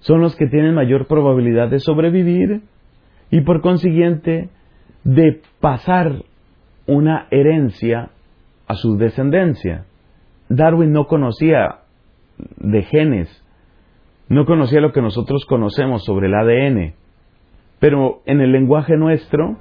son 0.00 0.20
los 0.20 0.34
que 0.36 0.46
tienen 0.46 0.74
mayor 0.74 1.06
probabilidad 1.06 1.68
de 1.68 1.78
sobrevivir 1.78 2.62
y 3.30 3.42
por 3.42 3.60
consiguiente 3.60 4.48
de 5.04 5.40
pasar 5.60 6.22
una 6.86 7.26
herencia 7.30 8.10
a 8.66 8.74
su 8.74 8.96
descendencia. 8.96 9.84
Darwin 10.48 10.92
no 10.92 11.06
conocía 11.06 11.80
de 12.56 12.82
genes, 12.82 13.44
no 14.28 14.46
conocía 14.46 14.80
lo 14.80 14.92
que 14.92 15.02
nosotros 15.02 15.44
conocemos 15.46 16.04
sobre 16.04 16.26
el 16.26 16.34
ADN, 16.34 16.94
pero 17.78 18.22
en 18.26 18.40
el 18.40 18.52
lenguaje 18.52 18.96
nuestro, 18.96 19.56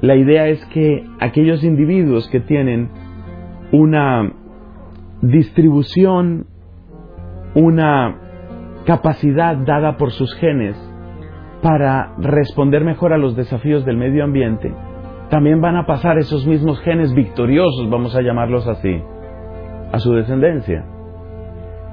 la 0.00 0.16
idea 0.16 0.48
es 0.48 0.64
que 0.66 1.04
aquellos 1.20 1.62
individuos 1.62 2.28
que 2.28 2.40
tienen 2.40 2.90
una 3.72 4.32
distribución, 5.22 6.46
una 7.54 8.16
capacidad 8.86 9.56
dada 9.56 9.96
por 9.96 10.10
sus 10.12 10.34
genes 10.36 10.89
para 11.62 12.12
responder 12.18 12.84
mejor 12.84 13.12
a 13.12 13.18
los 13.18 13.36
desafíos 13.36 13.84
del 13.84 13.96
medio 13.96 14.24
ambiente, 14.24 14.72
también 15.30 15.60
van 15.60 15.76
a 15.76 15.86
pasar 15.86 16.18
esos 16.18 16.46
mismos 16.46 16.80
genes 16.80 17.14
victoriosos, 17.14 17.88
vamos 17.88 18.16
a 18.16 18.22
llamarlos 18.22 18.66
así, 18.66 19.00
a 19.92 19.98
su 19.98 20.12
descendencia. 20.12 20.84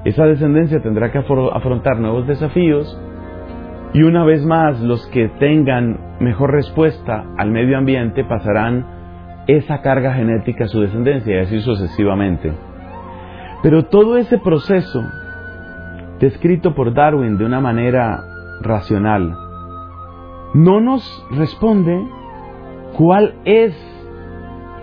Esa 0.04 0.24
descendencia 0.24 0.80
tendrá 0.80 1.12
que 1.12 1.18
afrontar 1.18 1.98
nuevos 1.98 2.26
desafíos 2.26 3.00
y 3.94 4.02
una 4.02 4.24
vez 4.24 4.44
más 4.44 4.80
los 4.80 5.06
que 5.08 5.28
tengan 5.38 6.16
mejor 6.20 6.52
respuesta 6.52 7.24
al 7.36 7.50
medio 7.50 7.78
ambiente 7.78 8.24
pasarán 8.24 8.86
esa 9.46 9.80
carga 9.80 10.14
genética 10.14 10.64
a 10.64 10.68
su 10.68 10.80
descendencia 10.80 11.36
y 11.36 11.40
así 11.40 11.60
sucesivamente. 11.60 12.52
Pero 13.62 13.86
todo 13.86 14.18
ese 14.18 14.38
proceso 14.38 15.02
descrito 16.20 16.74
por 16.74 16.92
Darwin 16.92 17.38
de 17.38 17.44
una 17.44 17.60
manera 17.60 18.20
racional, 18.60 19.34
no 20.58 20.80
nos 20.80 21.24
responde 21.30 22.04
cuál 22.96 23.36
es 23.44 23.76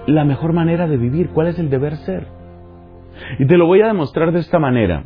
la 0.08 0.24
mejor 0.24 0.54
manera 0.54 0.88
de 0.88 0.96
vivir, 0.96 1.32
cuál 1.32 1.48
es 1.48 1.60
el 1.60 1.70
deber 1.70 1.98
ser. 1.98 2.28
Y 3.40 3.46
te 3.46 3.58
lo 3.58 3.66
voy 3.66 3.82
a 3.82 3.88
demostrar 3.88 4.32
de 4.32 4.40
esta 4.40 4.58
manera. 4.58 5.04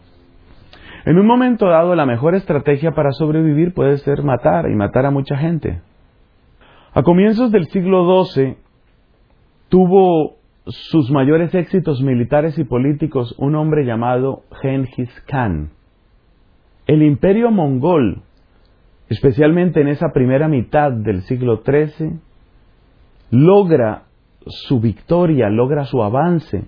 En 1.06 1.18
un 1.18 1.26
momento 1.26 1.68
dado, 1.68 1.96
la 1.96 2.06
mejor 2.06 2.36
estrategia 2.36 2.92
para 2.92 3.12
sobrevivir 3.14 3.74
puede 3.74 3.98
ser 3.98 4.22
matar 4.22 4.70
y 4.70 4.76
matar 4.76 5.08
a 5.08 5.12
mucha 5.12 5.38
gente. 5.38 5.82
A 6.94 7.02
comienzos 7.02 7.52
del 7.52 7.66
siglo 7.70 8.24
XII 8.26 8.58
tuvo 9.70 10.36
sus 10.68 11.10
mayores 11.10 11.56
éxitos 11.56 12.04
militares 12.04 12.60
y 12.60 12.64
políticos 12.64 13.34
un 13.40 13.56
hombre 13.56 13.86
llamado 13.86 14.44
Genghis 14.62 15.10
Khan. 15.26 15.72
El 16.86 17.02
imperio 17.02 17.50
mongol, 17.50 18.22
especialmente 19.10 19.82
en 19.82 19.88
esa 19.88 20.12
primera 20.14 20.48
mitad 20.48 20.92
del 20.92 21.24
siglo 21.24 21.64
XIII, 21.66 22.20
logra 23.32 24.04
su 24.46 24.80
victoria, 24.80 25.50
logra 25.50 25.86
su 25.86 26.02
avance, 26.04 26.66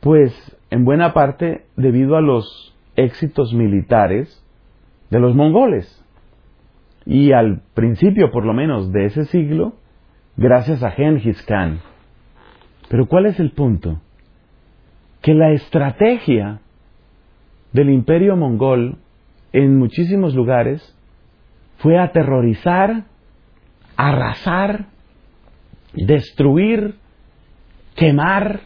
pues 0.00 0.32
en 0.70 0.84
buena 0.84 1.12
parte 1.12 1.66
debido 1.76 2.16
a 2.16 2.20
los 2.20 2.74
éxitos 2.94 3.52
militares 3.52 4.42
de 5.10 5.20
los 5.20 5.34
mongoles. 5.34 6.02
Y 7.04 7.32
al 7.32 7.62
principio, 7.74 8.30
por 8.30 8.44
lo 8.44 8.52
menos, 8.52 8.92
de 8.92 9.06
ese 9.06 9.24
siglo, 9.26 9.74
gracias 10.36 10.82
a 10.82 10.90
Genghis 10.90 11.40
Khan. 11.42 11.80
Pero 12.88 13.06
¿cuál 13.06 13.26
es 13.26 13.38
el 13.38 13.52
punto? 13.52 14.00
Que 15.22 15.34
la 15.34 15.50
estrategia 15.52 16.60
del 17.72 17.90
imperio 17.90 18.36
mongol 18.36 18.98
en 19.52 19.78
muchísimos 19.78 20.34
lugares 20.34 20.95
fue 21.78 21.98
aterrorizar, 21.98 23.04
arrasar, 23.96 24.86
destruir, 25.94 26.96
quemar, 27.94 28.60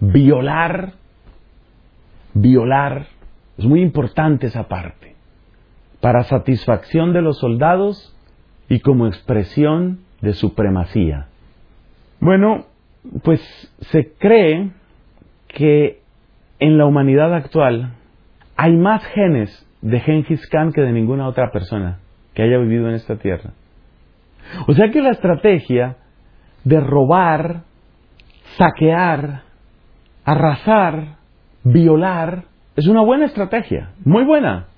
violar, 0.00 0.92
violar. 2.34 3.06
Es 3.56 3.64
muy 3.64 3.80
importante 3.80 4.46
esa 4.46 4.68
parte. 4.68 5.16
Para 6.00 6.22
satisfacción 6.24 7.12
de 7.12 7.22
los 7.22 7.38
soldados 7.38 8.14
y 8.68 8.80
como 8.80 9.06
expresión 9.06 10.00
de 10.20 10.32
supremacía. 10.32 11.26
Bueno, 12.20 12.66
pues 13.22 13.40
se 13.80 14.12
cree 14.12 14.70
que 15.48 16.02
en 16.60 16.78
la 16.78 16.86
humanidad 16.86 17.34
actual 17.34 17.94
hay 18.56 18.76
más 18.76 19.04
genes 19.06 19.66
de 19.80 20.00
Genghis 20.00 20.46
Khan 20.48 20.72
que 20.72 20.82
de 20.82 20.92
ninguna 20.92 21.28
otra 21.28 21.50
persona 21.52 21.98
que 22.38 22.44
haya 22.44 22.58
vivido 22.58 22.88
en 22.88 22.94
esta 22.94 23.16
tierra. 23.16 23.50
O 24.68 24.72
sea 24.72 24.92
que 24.92 25.02
la 25.02 25.10
estrategia 25.10 25.96
de 26.62 26.78
robar, 26.78 27.62
saquear, 28.56 29.42
arrasar, 30.24 31.16
violar, 31.64 32.44
es 32.76 32.86
una 32.86 33.00
buena 33.00 33.24
estrategia, 33.24 33.90
muy 34.04 34.22
buena. 34.22 34.68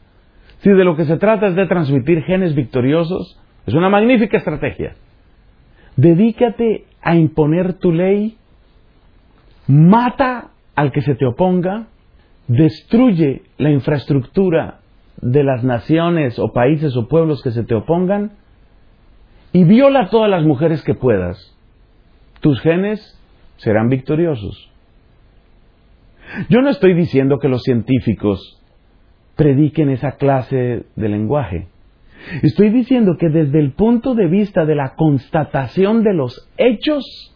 Si 0.60 0.70
de 0.70 0.84
lo 0.84 0.96
que 0.96 1.04
se 1.04 1.18
trata 1.18 1.48
es 1.48 1.54
de 1.54 1.66
transmitir 1.66 2.22
genes 2.22 2.54
victoriosos, 2.54 3.38
es 3.66 3.74
una 3.74 3.90
magnífica 3.90 4.38
estrategia. 4.38 4.94
Dedícate 5.96 6.86
a 7.02 7.14
imponer 7.14 7.74
tu 7.74 7.92
ley, 7.92 8.38
mata 9.66 10.48
al 10.76 10.92
que 10.92 11.02
se 11.02 11.14
te 11.14 11.26
oponga, 11.26 11.88
destruye 12.48 13.42
la 13.58 13.68
infraestructura 13.68 14.79
de 15.22 15.44
las 15.44 15.64
naciones 15.64 16.38
o 16.38 16.52
países 16.52 16.96
o 16.96 17.08
pueblos 17.08 17.42
que 17.42 17.50
se 17.50 17.64
te 17.64 17.74
opongan 17.74 18.32
y 19.52 19.64
viola 19.64 20.02
a 20.02 20.08
todas 20.10 20.30
las 20.30 20.44
mujeres 20.44 20.82
que 20.82 20.94
puedas. 20.94 21.56
Tus 22.40 22.60
genes 22.60 23.18
serán 23.56 23.88
victoriosos. 23.88 24.70
Yo 26.48 26.60
no 26.60 26.70
estoy 26.70 26.94
diciendo 26.94 27.38
que 27.38 27.48
los 27.48 27.62
científicos 27.62 28.60
prediquen 29.36 29.90
esa 29.90 30.12
clase 30.12 30.84
de 30.94 31.08
lenguaje. 31.08 31.68
Estoy 32.42 32.70
diciendo 32.70 33.16
que 33.18 33.28
desde 33.28 33.58
el 33.58 33.72
punto 33.72 34.14
de 34.14 34.26
vista 34.26 34.64
de 34.64 34.74
la 34.74 34.94
constatación 34.94 36.02
de 36.02 36.14
los 36.14 36.48
hechos, 36.56 37.34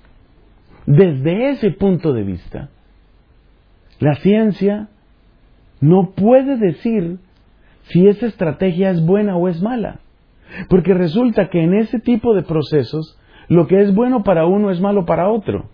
desde 0.87 1.51
ese 1.51 1.71
punto 1.71 2.13
de 2.13 2.23
vista, 2.23 2.69
la 3.99 4.15
ciencia 4.17 4.89
no 5.81 6.11
puede 6.11 6.57
decir 6.57 7.19
si 7.85 8.07
esa 8.09 8.27
estrategia 8.27 8.91
es 8.91 9.05
buena 9.05 9.37
o 9.37 9.49
es 9.49 9.63
mala. 9.63 10.01
Porque 10.69 10.95
resulta 10.95 11.49
que 11.49 11.63
en 11.63 11.75
ese 11.75 11.99
tipo 11.99 12.35
de 12.35 12.43
procesos, 12.43 13.19
lo 13.49 13.67
que 13.67 13.81
es 13.81 13.95
bueno 13.95 14.23
para 14.23 14.47
uno 14.47 14.71
es 14.71 14.81
malo 14.81 15.05
para 15.05 15.29
otro. 15.29 15.69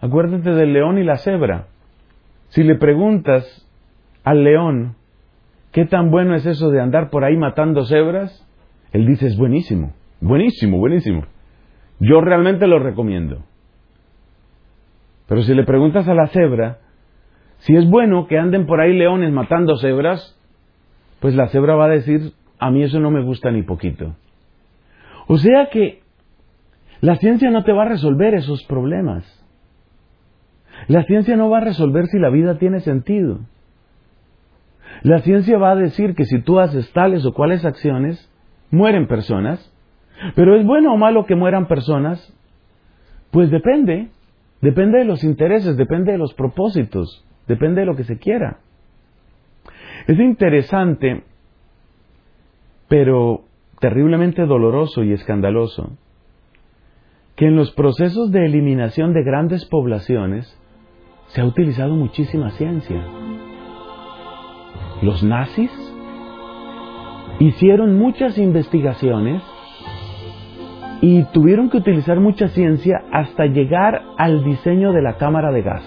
Acuérdate 0.00 0.50
del 0.52 0.72
león 0.72 0.98
y 0.98 1.04
la 1.04 1.16
cebra. 1.16 1.66
Si 2.48 2.62
le 2.62 2.76
preguntas 2.76 3.66
al 4.24 4.44
león, 4.44 4.96
¿qué 5.72 5.84
tan 5.84 6.10
bueno 6.10 6.34
es 6.34 6.46
eso 6.46 6.70
de 6.70 6.80
andar 6.80 7.10
por 7.10 7.24
ahí 7.24 7.36
matando 7.36 7.84
cebras? 7.84 8.46
Él 8.92 9.06
dice, 9.06 9.26
es 9.26 9.36
buenísimo, 9.36 9.92
buenísimo, 10.20 10.78
buenísimo. 10.78 11.24
Yo 12.00 12.20
realmente 12.20 12.66
lo 12.66 12.78
recomiendo. 12.78 13.44
Pero 15.28 15.42
si 15.42 15.54
le 15.54 15.64
preguntas 15.64 16.08
a 16.08 16.14
la 16.14 16.26
cebra, 16.28 16.78
si 17.58 17.76
es 17.76 17.88
bueno 17.88 18.26
que 18.26 18.38
anden 18.38 18.66
por 18.66 18.80
ahí 18.80 18.96
leones 18.96 19.32
matando 19.32 19.76
cebras, 19.76 20.36
pues 21.20 21.34
la 21.34 21.48
cebra 21.48 21.74
va 21.74 21.86
a 21.86 21.90
decir, 21.90 22.32
a 22.58 22.70
mí 22.70 22.82
eso 22.82 23.00
no 23.00 23.10
me 23.10 23.22
gusta 23.22 23.50
ni 23.50 23.62
poquito. 23.62 24.16
O 25.26 25.38
sea 25.38 25.68
que 25.70 26.02
la 27.00 27.16
ciencia 27.16 27.50
no 27.50 27.64
te 27.64 27.72
va 27.72 27.82
a 27.82 27.88
resolver 27.88 28.34
esos 28.34 28.64
problemas. 28.64 29.24
La 30.88 31.04
ciencia 31.04 31.36
no 31.36 31.50
va 31.50 31.58
a 31.58 31.64
resolver 31.64 32.06
si 32.06 32.18
la 32.18 32.30
vida 32.30 32.58
tiene 32.58 32.80
sentido. 32.80 33.40
La 35.02 35.20
ciencia 35.20 35.56
va 35.58 35.72
a 35.72 35.76
decir 35.76 36.14
que 36.14 36.24
si 36.24 36.40
tú 36.42 36.58
haces 36.58 36.92
tales 36.92 37.24
o 37.24 37.32
cuales 37.32 37.64
acciones, 37.64 38.30
mueren 38.70 39.06
personas. 39.06 39.72
Pero 40.34 40.56
¿es 40.56 40.66
bueno 40.66 40.92
o 40.92 40.96
malo 40.96 41.26
que 41.26 41.36
mueran 41.36 41.68
personas? 41.68 42.34
Pues 43.30 43.50
depende. 43.50 44.10
Depende 44.60 44.98
de 44.98 45.04
los 45.04 45.24
intereses, 45.24 45.76
depende 45.76 46.12
de 46.12 46.18
los 46.18 46.34
propósitos, 46.34 47.24
depende 47.48 47.80
de 47.80 47.86
lo 47.86 47.96
que 47.96 48.04
se 48.04 48.18
quiera. 48.18 48.58
Es 50.06 50.18
interesante, 50.18 51.22
pero 52.88 53.42
terriblemente 53.80 54.46
doloroso 54.46 55.02
y 55.04 55.12
escandaloso, 55.12 55.90
que 57.36 57.46
en 57.46 57.56
los 57.56 57.72
procesos 57.72 58.30
de 58.30 58.44
eliminación 58.44 59.14
de 59.14 59.22
grandes 59.22 59.64
poblaciones 59.64 60.58
se 61.28 61.40
ha 61.40 61.44
utilizado 61.44 61.94
muchísima 61.94 62.50
ciencia. 62.50 63.02
Los 65.02 65.22
nazis 65.22 65.70
hicieron 67.38 67.96
muchas 67.96 68.36
investigaciones 68.36 69.42
y 71.00 71.24
tuvieron 71.32 71.70
que 71.70 71.78
utilizar 71.78 72.20
mucha 72.20 72.48
ciencia 72.48 73.02
hasta 73.10 73.46
llegar 73.46 74.02
al 74.18 74.44
diseño 74.44 74.92
de 74.92 75.00
la 75.00 75.16
cámara 75.16 75.50
de 75.50 75.62
gas. 75.62 75.84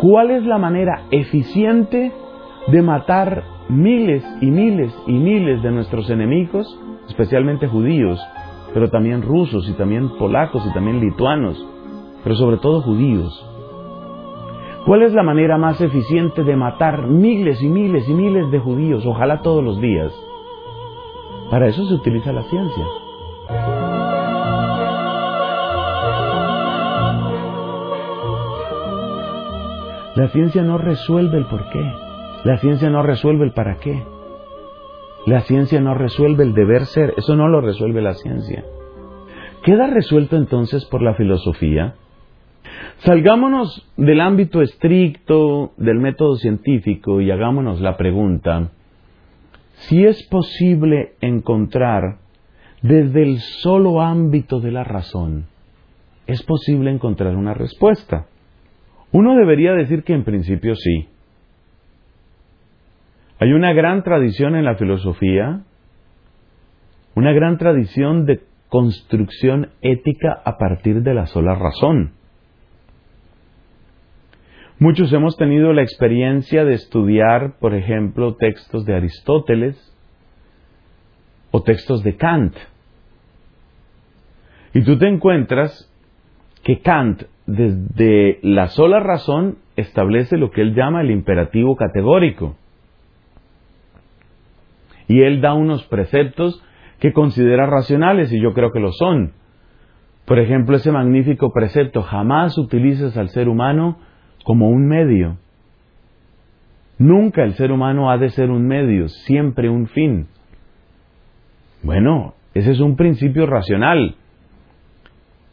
¿Cuál 0.00 0.30
es 0.30 0.44
la 0.44 0.56
manera 0.56 1.02
eficiente 1.10 2.12
de 2.68 2.82
matar 2.82 3.44
miles 3.68 4.24
y 4.40 4.50
miles 4.50 4.94
y 5.06 5.12
miles 5.12 5.62
de 5.62 5.70
nuestros 5.70 6.08
enemigos, 6.10 6.78
especialmente 7.08 7.68
judíos, 7.68 8.20
pero 8.72 8.88
también 8.90 9.22
rusos 9.22 9.68
y 9.68 9.72
también 9.74 10.10
polacos 10.18 10.64
y 10.68 10.72
también 10.72 11.00
lituanos, 11.00 11.64
pero 12.22 12.34
sobre 12.36 12.58
todo 12.58 12.82
judíos? 12.82 13.48
¿Cuál 14.86 15.02
es 15.02 15.12
la 15.12 15.22
manera 15.22 15.58
más 15.58 15.80
eficiente 15.80 16.42
de 16.42 16.56
matar 16.56 17.06
miles 17.06 17.62
y 17.62 17.68
miles 17.68 18.08
y 18.08 18.14
miles 18.14 18.50
de 18.50 18.58
judíos, 18.58 19.06
ojalá 19.06 19.40
todos 19.42 19.62
los 19.62 19.80
días? 19.80 20.12
Para 21.50 21.68
eso 21.68 21.86
se 21.86 21.94
utiliza 21.94 22.32
la 22.32 22.42
ciencia. 22.44 22.84
La 30.14 30.28
ciencia 30.28 30.62
no 30.62 30.78
resuelve 30.78 31.38
el 31.38 31.46
por 31.46 31.68
qué. 31.70 32.11
La 32.44 32.58
ciencia 32.58 32.90
no 32.90 33.02
resuelve 33.02 33.44
el 33.44 33.52
para 33.52 33.76
qué. 33.76 34.02
La 35.26 35.42
ciencia 35.42 35.80
no 35.80 35.94
resuelve 35.94 36.44
el 36.44 36.54
deber 36.54 36.86
ser. 36.86 37.14
Eso 37.16 37.36
no 37.36 37.48
lo 37.48 37.60
resuelve 37.60 38.02
la 38.02 38.14
ciencia. 38.14 38.64
¿Queda 39.62 39.86
resuelto 39.86 40.36
entonces 40.36 40.84
por 40.86 41.02
la 41.02 41.14
filosofía? 41.14 41.94
Salgámonos 42.98 43.88
del 43.96 44.20
ámbito 44.20 44.60
estricto 44.60 45.72
del 45.76 45.98
método 45.98 46.36
científico 46.36 47.20
y 47.20 47.30
hagámonos 47.30 47.80
la 47.80 47.96
pregunta 47.96 48.70
si 49.88 50.04
es 50.04 50.22
posible 50.28 51.14
encontrar 51.20 52.18
desde 52.82 53.22
el 53.22 53.38
solo 53.38 54.00
ámbito 54.00 54.60
de 54.60 54.70
la 54.70 54.84
razón, 54.84 55.46
es 56.26 56.42
posible 56.42 56.90
encontrar 56.90 57.36
una 57.36 57.54
respuesta. 57.54 58.26
Uno 59.10 59.34
debería 59.34 59.72
decir 59.72 60.04
que 60.04 60.14
en 60.14 60.24
principio 60.24 60.74
sí. 60.76 61.08
Hay 63.42 63.52
una 63.54 63.72
gran 63.72 64.04
tradición 64.04 64.54
en 64.54 64.64
la 64.64 64.76
filosofía, 64.76 65.64
una 67.16 67.32
gran 67.32 67.58
tradición 67.58 68.24
de 68.24 68.40
construcción 68.68 69.70
ética 69.80 70.40
a 70.44 70.58
partir 70.58 71.02
de 71.02 71.12
la 71.12 71.26
sola 71.26 71.56
razón. 71.56 72.12
Muchos 74.78 75.12
hemos 75.12 75.36
tenido 75.36 75.72
la 75.72 75.82
experiencia 75.82 76.64
de 76.64 76.74
estudiar, 76.74 77.58
por 77.58 77.74
ejemplo, 77.74 78.36
textos 78.36 78.84
de 78.84 78.94
Aristóteles 78.94 79.92
o 81.50 81.64
textos 81.64 82.04
de 82.04 82.14
Kant. 82.14 82.56
Y 84.72 84.82
tú 84.82 84.98
te 84.98 85.08
encuentras 85.08 85.92
que 86.62 86.78
Kant 86.78 87.24
desde 87.46 88.38
la 88.42 88.68
sola 88.68 89.00
razón 89.00 89.58
establece 89.74 90.36
lo 90.36 90.52
que 90.52 90.60
él 90.60 90.76
llama 90.76 91.00
el 91.00 91.10
imperativo 91.10 91.74
categórico. 91.74 92.56
Y 95.12 95.24
él 95.24 95.42
da 95.42 95.52
unos 95.52 95.84
preceptos 95.88 96.64
que 96.98 97.12
considera 97.12 97.66
racionales 97.66 98.32
y 98.32 98.40
yo 98.40 98.54
creo 98.54 98.72
que 98.72 98.80
lo 98.80 98.92
son. 98.92 99.32
Por 100.24 100.38
ejemplo, 100.38 100.74
ese 100.74 100.90
magnífico 100.90 101.52
precepto, 101.52 102.00
jamás 102.00 102.56
utilices 102.56 103.14
al 103.18 103.28
ser 103.28 103.50
humano 103.50 103.98
como 104.42 104.70
un 104.70 104.88
medio. 104.88 105.36
Nunca 106.96 107.44
el 107.44 107.52
ser 107.56 107.72
humano 107.72 108.10
ha 108.10 108.16
de 108.16 108.30
ser 108.30 108.50
un 108.50 108.66
medio, 108.66 109.08
siempre 109.08 109.68
un 109.68 109.86
fin. 109.86 110.28
Bueno, 111.82 112.32
ese 112.54 112.70
es 112.70 112.80
un 112.80 112.96
principio 112.96 113.44
racional 113.44 114.14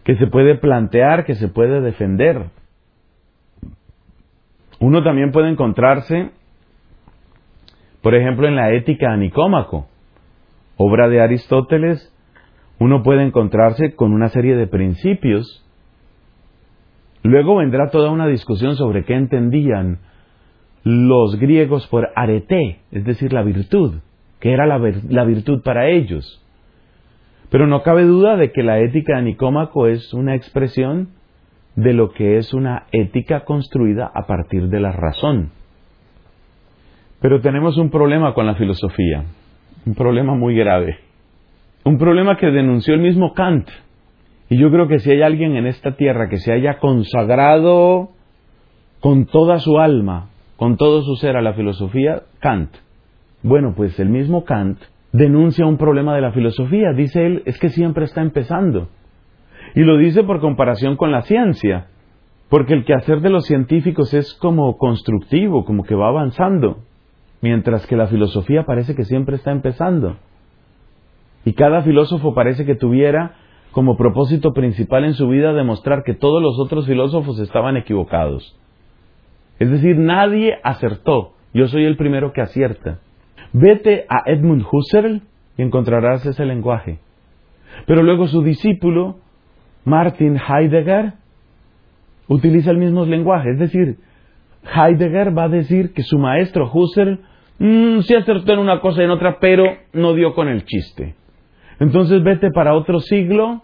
que 0.05 0.15
se 0.15 0.27
puede 0.27 0.55
plantear, 0.55 1.25
que 1.25 1.35
se 1.35 1.49
puede 1.49 1.81
defender. 1.81 2.45
Uno 4.79 5.03
también 5.03 5.33
puede 5.33 5.49
encontrarse, 5.49 6.31
por 8.01 8.15
ejemplo, 8.15 8.47
en 8.47 8.55
la 8.55 8.71
ética 8.71 9.11
a 9.11 9.17
Nicómaco, 9.17 9.87
obra 10.77 11.09
de 11.09 11.21
Aristóteles, 11.21 12.15
uno 12.79 13.03
puede 13.03 13.23
encontrarse 13.23 13.95
con 13.95 14.13
una 14.13 14.29
serie 14.29 14.55
de 14.55 14.67
principios. 14.67 15.65
Luego 17.23 17.57
vendrá 17.57 17.89
toda 17.89 18.09
una 18.09 18.27
discusión 18.27 18.77
sobre 18.77 19.03
qué 19.03 19.15
entendían 19.15 19.99
los 20.83 21.37
griegos 21.37 21.87
por 21.87 22.09
arete, 22.15 22.79
es 22.91 23.03
decir, 23.03 23.33
la 23.33 23.43
virtud, 23.43 23.95
que 24.39 24.53
era 24.53 24.65
la, 24.65 24.79
la 25.09 25.25
virtud 25.25 25.61
para 25.61 25.89
ellos. 25.89 26.41
Pero 27.49 27.67
no 27.67 27.83
cabe 27.83 28.03
duda 28.03 28.37
de 28.37 28.51
que 28.53 28.63
la 28.63 28.79
ética 28.79 29.17
de 29.17 29.23
Nicómaco 29.23 29.87
es 29.87 30.13
una 30.13 30.35
expresión 30.35 31.09
de 31.75 31.93
lo 31.93 32.11
que 32.11 32.37
es 32.37 32.53
una 32.53 32.85
ética 32.93 33.43
construida 33.43 34.09
a 34.13 34.25
partir 34.25 34.69
de 34.69 34.79
la 34.79 34.93
razón. 34.93 35.51
Pero 37.21 37.41
tenemos 37.41 37.77
un 37.77 37.89
problema 37.89 38.33
con 38.33 38.45
la 38.45 38.55
filosofía, 38.55 39.25
un 39.85 39.93
problema 39.93 40.35
muy 40.35 40.55
grave, 40.55 40.99
un 41.83 41.97
problema 41.97 42.37
que 42.37 42.47
denunció 42.47 42.93
el 42.93 43.01
mismo 43.01 43.33
Kant. 43.33 43.67
Y 44.49 44.57
yo 44.57 44.71
creo 44.71 44.87
que 44.87 44.99
si 44.99 45.11
hay 45.11 45.21
alguien 45.21 45.55
en 45.55 45.67
esta 45.67 45.95
tierra 45.95 46.29
que 46.29 46.37
se 46.37 46.51
haya 46.51 46.77
consagrado 46.77 48.09
con 49.01 49.25
toda 49.25 49.59
su 49.59 49.79
alma, 49.79 50.29
con 50.55 50.77
todo 50.77 51.01
su 51.03 51.15
ser 51.15 51.37
a 51.37 51.41
la 51.41 51.53
filosofía, 51.53 52.23
Kant. 52.39 52.71
Bueno, 53.43 53.73
pues 53.75 53.99
el 53.99 54.09
mismo 54.09 54.43
Kant 54.43 54.79
denuncia 55.11 55.65
un 55.65 55.77
problema 55.77 56.15
de 56.15 56.21
la 56.21 56.31
filosofía. 56.31 56.93
Dice 56.93 57.25
él, 57.25 57.43
es 57.45 57.59
que 57.59 57.69
siempre 57.69 58.05
está 58.05 58.21
empezando. 58.21 58.89
Y 59.75 59.81
lo 59.81 59.97
dice 59.97 60.23
por 60.23 60.39
comparación 60.39 60.95
con 60.95 61.11
la 61.11 61.21
ciencia, 61.21 61.87
porque 62.49 62.73
el 62.73 62.85
quehacer 62.85 63.21
de 63.21 63.29
los 63.29 63.45
científicos 63.45 64.13
es 64.13 64.33
como 64.35 64.77
constructivo, 64.77 65.63
como 65.63 65.83
que 65.83 65.95
va 65.95 66.07
avanzando, 66.07 66.79
mientras 67.41 67.85
que 67.87 67.95
la 67.95 68.07
filosofía 68.07 68.63
parece 68.65 68.95
que 68.95 69.05
siempre 69.05 69.35
está 69.35 69.51
empezando. 69.51 70.17
Y 71.45 71.53
cada 71.53 71.81
filósofo 71.83 72.33
parece 72.33 72.65
que 72.65 72.75
tuviera 72.75 73.35
como 73.71 73.97
propósito 73.97 74.53
principal 74.53 75.05
en 75.05 75.13
su 75.13 75.27
vida 75.27 75.53
demostrar 75.53 76.03
que 76.03 76.13
todos 76.13 76.41
los 76.41 76.59
otros 76.59 76.87
filósofos 76.87 77.39
estaban 77.39 77.77
equivocados. 77.77 78.57
Es 79.59 79.69
decir, 79.69 79.97
nadie 79.97 80.57
acertó, 80.63 81.33
yo 81.53 81.67
soy 81.67 81.85
el 81.85 81.97
primero 81.97 82.33
que 82.33 82.41
acierta. 82.41 82.99
Vete 83.53 84.05
a 84.09 84.29
Edmund 84.29 84.65
Husserl 84.69 85.21
y 85.57 85.61
encontrarás 85.61 86.25
ese 86.25 86.45
lenguaje. 86.45 86.99
Pero 87.85 88.03
luego 88.03 88.27
su 88.27 88.41
discípulo, 88.41 89.17
Martin 89.85 90.37
Heidegger, 90.37 91.13
utiliza 92.27 92.71
el 92.71 92.77
mismo 92.77 93.05
lenguaje. 93.05 93.51
Es 93.51 93.59
decir, 93.59 93.97
Heidegger 94.63 95.37
va 95.37 95.43
a 95.43 95.49
decir 95.49 95.93
que 95.93 96.03
su 96.03 96.17
maestro 96.17 96.69
Husserl 96.71 97.19
mm, 97.59 97.99
sí 98.01 98.15
acertó 98.15 98.53
en 98.53 98.59
una 98.59 98.79
cosa 98.79 99.01
y 99.01 99.05
en 99.05 99.11
otra, 99.11 99.37
pero 99.39 99.65
no 99.93 100.13
dio 100.13 100.33
con 100.33 100.47
el 100.47 100.65
chiste. 100.65 101.15
Entonces 101.79 102.23
vete 102.23 102.51
para 102.51 102.73
otro 102.73 102.99
siglo 102.99 103.61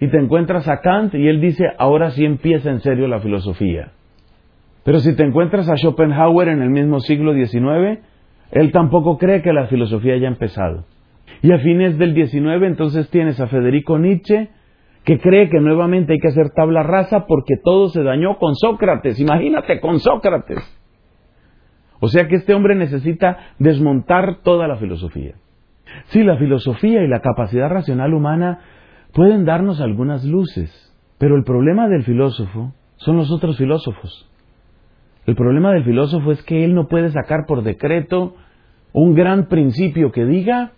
y 0.00 0.08
te 0.08 0.18
encuentras 0.18 0.68
a 0.68 0.80
Kant 0.80 1.14
y 1.14 1.28
él 1.28 1.40
dice, 1.40 1.64
ahora 1.78 2.10
sí 2.10 2.24
empieza 2.24 2.70
en 2.70 2.80
serio 2.80 3.08
la 3.08 3.20
filosofía. 3.20 3.92
Pero 4.84 4.98
si 4.98 5.16
te 5.16 5.24
encuentras 5.24 5.68
a 5.70 5.76
Schopenhauer 5.76 6.48
en 6.48 6.60
el 6.60 6.70
mismo 6.70 7.00
siglo 7.00 7.32
XIX, 7.32 8.00
él 8.50 8.72
tampoco 8.72 9.16
cree 9.16 9.40
que 9.40 9.52
la 9.52 9.66
filosofía 9.66 10.14
haya 10.14 10.28
empezado. 10.28 10.84
Y 11.42 11.52
a 11.52 11.58
fines 11.58 11.98
del 11.98 12.14
XIX 12.14 12.62
entonces 12.62 13.08
tienes 13.10 13.40
a 13.40 13.46
Federico 13.46 13.98
Nietzsche, 13.98 14.50
que 15.04 15.18
cree 15.18 15.48
que 15.48 15.60
nuevamente 15.60 16.14
hay 16.14 16.18
que 16.18 16.28
hacer 16.28 16.50
tabla 16.50 16.82
rasa 16.82 17.26
porque 17.26 17.54
todo 17.62 17.88
se 17.88 18.02
dañó 18.02 18.38
con 18.38 18.54
Sócrates. 18.54 19.20
Imagínate, 19.20 19.80
con 19.80 20.00
Sócrates. 20.00 20.58
O 22.04 22.08
sea 22.08 22.28
que 22.28 22.34
este 22.34 22.52
hombre 22.52 22.74
necesita 22.74 23.38
desmontar 23.58 24.42
toda 24.42 24.68
la 24.68 24.76
filosofía. 24.76 25.36
Sí, 26.08 26.22
la 26.22 26.36
filosofía 26.36 27.02
y 27.02 27.08
la 27.08 27.22
capacidad 27.22 27.70
racional 27.70 28.12
humana 28.12 28.60
pueden 29.14 29.46
darnos 29.46 29.80
algunas 29.80 30.22
luces, 30.22 30.70
pero 31.16 31.34
el 31.34 31.44
problema 31.44 31.88
del 31.88 32.02
filósofo 32.02 32.74
son 32.96 33.16
los 33.16 33.30
otros 33.30 33.56
filósofos. 33.56 34.30
El 35.24 35.34
problema 35.34 35.72
del 35.72 35.84
filósofo 35.84 36.30
es 36.32 36.42
que 36.42 36.66
él 36.66 36.74
no 36.74 36.88
puede 36.88 37.08
sacar 37.08 37.46
por 37.46 37.62
decreto 37.62 38.36
un 38.92 39.14
gran 39.14 39.46
principio 39.46 40.12
que 40.12 40.26
diga, 40.26 40.72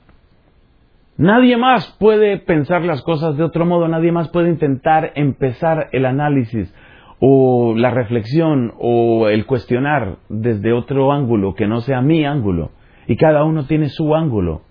nadie 1.16 1.56
más 1.56 1.96
puede 1.98 2.38
pensar 2.38 2.82
las 2.82 3.02
cosas 3.02 3.36
de 3.36 3.42
otro 3.42 3.66
modo, 3.66 3.88
nadie 3.88 4.12
más 4.12 4.28
puede 4.28 4.48
intentar 4.48 5.10
empezar 5.16 5.88
el 5.90 6.06
análisis 6.06 6.72
o 7.20 7.74
la 7.76 7.90
reflexión 7.90 8.74
o 8.78 9.28
el 9.28 9.46
cuestionar 9.46 10.18
desde 10.28 10.72
otro 10.72 11.12
ángulo 11.12 11.54
que 11.54 11.66
no 11.66 11.80
sea 11.80 12.02
mi 12.02 12.24
ángulo. 12.24 12.70
Y 13.06 13.16
cada 13.16 13.44
uno 13.44 13.66
tiene 13.66 13.88
su 13.88 14.14
ángulo. 14.14 14.62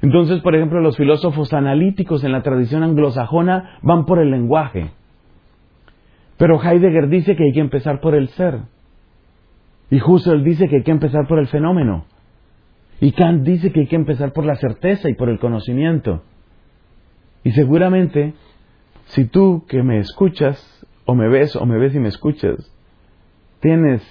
Entonces, 0.00 0.40
por 0.40 0.54
ejemplo, 0.54 0.80
los 0.80 0.96
filósofos 0.96 1.52
analíticos 1.52 2.22
en 2.22 2.32
la 2.32 2.42
tradición 2.42 2.82
anglosajona 2.82 3.78
van 3.82 4.06
por 4.06 4.20
el 4.20 4.30
lenguaje. 4.30 4.90
Pero 6.36 6.62
Heidegger 6.62 7.08
dice 7.08 7.34
que 7.34 7.44
hay 7.44 7.52
que 7.52 7.60
empezar 7.60 8.00
por 8.00 8.14
el 8.14 8.28
ser. 8.28 8.60
Y 9.90 10.00
Husserl 10.00 10.44
dice 10.44 10.68
que 10.68 10.76
hay 10.76 10.82
que 10.82 10.92
empezar 10.92 11.26
por 11.26 11.38
el 11.40 11.48
fenómeno. 11.48 12.04
Y 13.00 13.12
Kant 13.12 13.42
dice 13.42 13.72
que 13.72 13.80
hay 13.80 13.86
que 13.86 13.96
empezar 13.96 14.32
por 14.32 14.44
la 14.44 14.54
certeza 14.56 15.08
y 15.08 15.14
por 15.14 15.28
el 15.28 15.40
conocimiento. 15.40 16.22
Y 17.42 17.52
seguramente, 17.52 18.34
si 19.06 19.24
tú 19.24 19.64
que 19.68 19.82
me 19.82 19.98
escuchas, 19.98 20.77
o 21.10 21.14
me 21.14 21.26
ves, 21.26 21.56
o 21.56 21.64
me 21.64 21.78
ves 21.78 21.94
y 21.94 22.00
me 22.00 22.08
escuchas, 22.08 22.70
tienes 23.60 24.02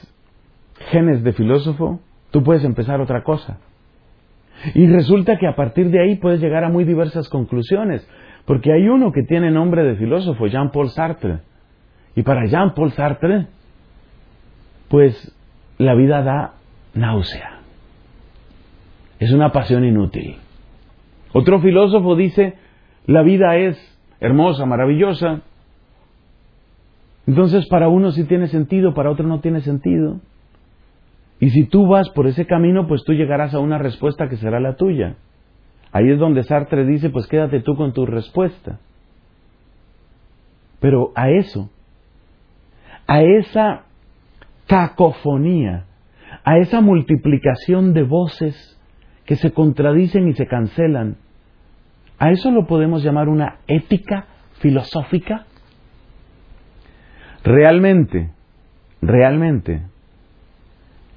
genes 0.89 1.23
de 1.23 1.31
filósofo, 1.31 1.99
tú 2.31 2.41
puedes 2.41 2.63
empezar 2.63 3.01
otra 3.01 3.21
cosa. 3.23 3.60
Y 4.73 4.88
resulta 4.88 5.38
que 5.38 5.45
a 5.45 5.55
partir 5.55 5.91
de 5.91 6.01
ahí 6.01 6.15
puedes 6.15 6.41
llegar 6.41 6.63
a 6.63 6.69
muy 6.69 6.86
diversas 6.86 7.29
conclusiones, 7.29 8.10
porque 8.45 8.73
hay 8.73 8.89
uno 8.89 9.12
que 9.12 9.21
tiene 9.21 9.51
nombre 9.51 9.83
de 9.83 9.95
filósofo, 9.95 10.47
Jean-Paul 10.47 10.89
Sartre. 10.89 11.41
Y 12.15 12.23
para 12.23 12.47
Jean-Paul 12.47 12.91
Sartre, 12.93 13.45
pues 14.88 15.38
la 15.77 15.93
vida 15.93 16.23
da 16.23 16.55
náusea. 16.95 17.60
Es 19.19 19.31
una 19.31 19.51
pasión 19.51 19.86
inútil. 19.86 20.38
Otro 21.31 21.62
filósofo 21.62 22.15
dice, 22.15 22.55
la 23.05 23.21
vida 23.21 23.55
es 23.55 23.77
hermosa, 24.19 24.65
maravillosa. 24.65 25.43
Entonces 27.28 27.68
para 27.68 27.90
uno 27.90 28.12
sí 28.12 28.24
tiene 28.24 28.48
sentido, 28.48 28.94
para 28.94 29.12
otro 29.12 29.28
no 29.28 29.42
tiene 29.42 29.62
sentido. 29.62 30.22
Y 31.40 31.52
si 31.52 31.66
tú 31.66 31.88
vas 31.88 32.10
por 32.10 32.26
ese 32.26 32.48
camino, 32.48 32.88
pues 32.88 33.04
tú 33.04 33.13
llegarás 33.13 33.54
a 33.54 33.60
una 33.60 33.78
respuesta 33.78 34.28
que 34.30 34.38
será 34.38 34.60
la 34.60 34.76
tuya. 34.76 35.18
Ahí 35.92 36.10
es 36.10 36.20
donde 36.20 36.44
Sartre 36.44 36.86
dice, 36.86 37.10
pues 37.10 37.28
quédate 37.28 37.60
tú 37.60 37.76
con 37.76 37.94
tu 37.94 38.06
respuesta. 38.06 38.80
Pero 40.80 41.12
a 41.16 41.30
eso, 41.30 41.70
a 43.08 43.22
esa 43.22 43.84
cacofonía, 44.66 45.86
a 46.44 46.58
esa 46.58 46.82
multiplicación 46.82 47.94
de 47.94 48.04
voces 48.04 48.80
que 49.26 49.36
se 49.36 49.52
contradicen 49.52 50.28
y 50.28 50.34
se 50.34 50.48
cancelan, 50.48 51.18
a 52.20 52.32
eso 52.32 52.52
lo 52.52 52.66
podemos 52.66 53.04
llamar 53.04 53.30
una 53.30 53.58
ética 53.68 54.26
filosófica. 54.60 55.46
Realmente, 57.47 58.29
realmente, 59.01 59.81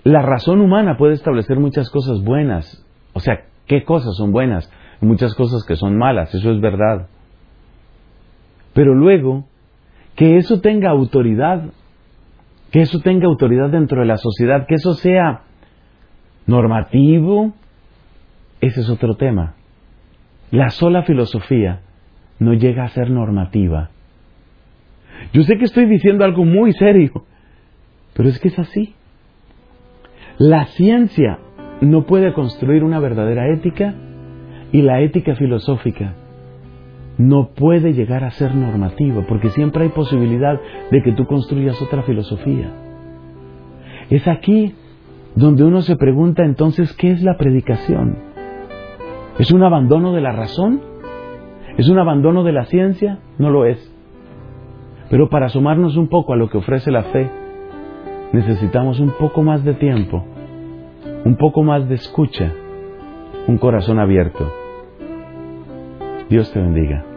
la 0.05 0.23
razón 0.23 0.61
humana 0.61 0.97
puede 0.97 1.15
establecer 1.15 1.59
muchas 1.59 1.91
cosas 1.91 2.23
buenas. 2.23 2.87
O 3.15 3.19
sea, 3.19 3.47
¿qué 3.67 3.83
cosas 3.83 4.15
son 4.17 4.31
buenas? 4.31 4.73
Muchas 5.01 5.35
cosas 5.35 5.65
que 5.67 5.75
son 5.75 5.99
malas, 5.99 6.33
eso 6.33 6.53
es 6.53 6.61
verdad. 6.61 7.09
Pero 8.75 8.95
luego, 8.95 9.47
que 10.15 10.37
eso 10.37 10.61
tenga 10.61 10.91
autoridad, 10.91 11.65
que 12.71 12.83
eso 12.83 13.01
tenga 13.01 13.27
autoridad 13.27 13.69
dentro 13.71 14.03
de 14.03 14.07
la 14.07 14.17
sociedad, 14.17 14.69
que 14.69 14.77
eso 14.77 14.93
sea 14.93 15.43
normativo, 16.47 17.55
ese 18.61 18.83
es 18.83 18.89
otro 18.89 19.17
tema. 19.17 19.55
La 20.53 20.71
sola 20.71 21.03
filosofía 21.03 21.81
no 22.39 22.55
llega 22.55 22.85
a 22.85 22.89
ser 22.91 23.11
normativa. 23.11 23.91
Yo 25.33 25.43
sé 25.43 25.59
que 25.59 25.65
estoy 25.65 25.87
diciendo 25.87 26.25
algo 26.25 26.45
muy 26.45 26.73
serio, 26.73 27.25
pero 28.15 28.29
es 28.29 28.39
que 28.39 28.49
es 28.49 28.59
así. 28.59 28.95
La 30.39 30.67
ciencia 30.67 31.39
no 31.81 32.07
puede 32.07 32.33
construir 32.33 32.85
una 32.85 32.99
verdadera 32.99 33.53
ética 33.53 33.95
y 34.73 34.83
la 34.83 35.01
ética 35.01 35.35
filosófica 35.35 36.15
no 37.19 37.51
puede 37.51 37.93
llegar 37.93 38.25
a 38.25 38.31
ser 38.31 38.55
normativa 38.55 39.25
porque 39.29 39.51
siempre 39.51 39.85
hay 39.85 39.91
posibilidad 39.91 40.59
de 40.91 41.03
que 41.03 41.13
tú 41.13 41.27
construyas 41.27 41.81
otra 41.83 42.03
filosofía. 42.03 42.73
Es 44.09 44.27
aquí 44.27 44.75
donde 45.35 45.65
uno 45.65 45.83
se 45.83 45.97
pregunta 45.97 46.45
entonces 46.45 46.93
qué 46.95 47.13
es 47.13 47.23
la 47.23 47.37
predicación. 47.37 48.17
¿Es 49.39 49.53
un 49.53 49.63
abandono 49.63 50.13
de 50.13 50.21
la 50.21 50.33
razón? 50.33 50.81
¿Es 51.77 51.89
un 51.89 51.99
abandono 51.99 52.43
de 52.43 52.53
la 52.53 52.65
ciencia? 52.65 53.19
No 53.39 53.51
lo 53.51 53.67
es. 53.67 53.90
Pero 55.11 55.29
para 55.29 55.47
asomarnos 55.47 55.97
un 55.97 56.09
poco 56.09 56.33
a 56.33 56.37
lo 56.37 56.49
que 56.49 56.59
ofrece 56.59 56.91
la 56.93 57.03
fe, 57.03 57.29
necesitamos 58.33 59.01
un 59.01 59.11
poco 59.11 59.43
más 59.43 59.65
de 59.65 59.75
tiempo, 59.75 60.25
un 61.25 61.37
poco 61.37 61.65
más 61.65 61.89
de 61.89 61.97
escucha, 61.97 62.53
un 63.49 63.59
corazón 63.59 63.99
abierto. 63.99 64.49
Dios 66.29 66.53
te 66.53 66.61
bendiga. 66.61 67.10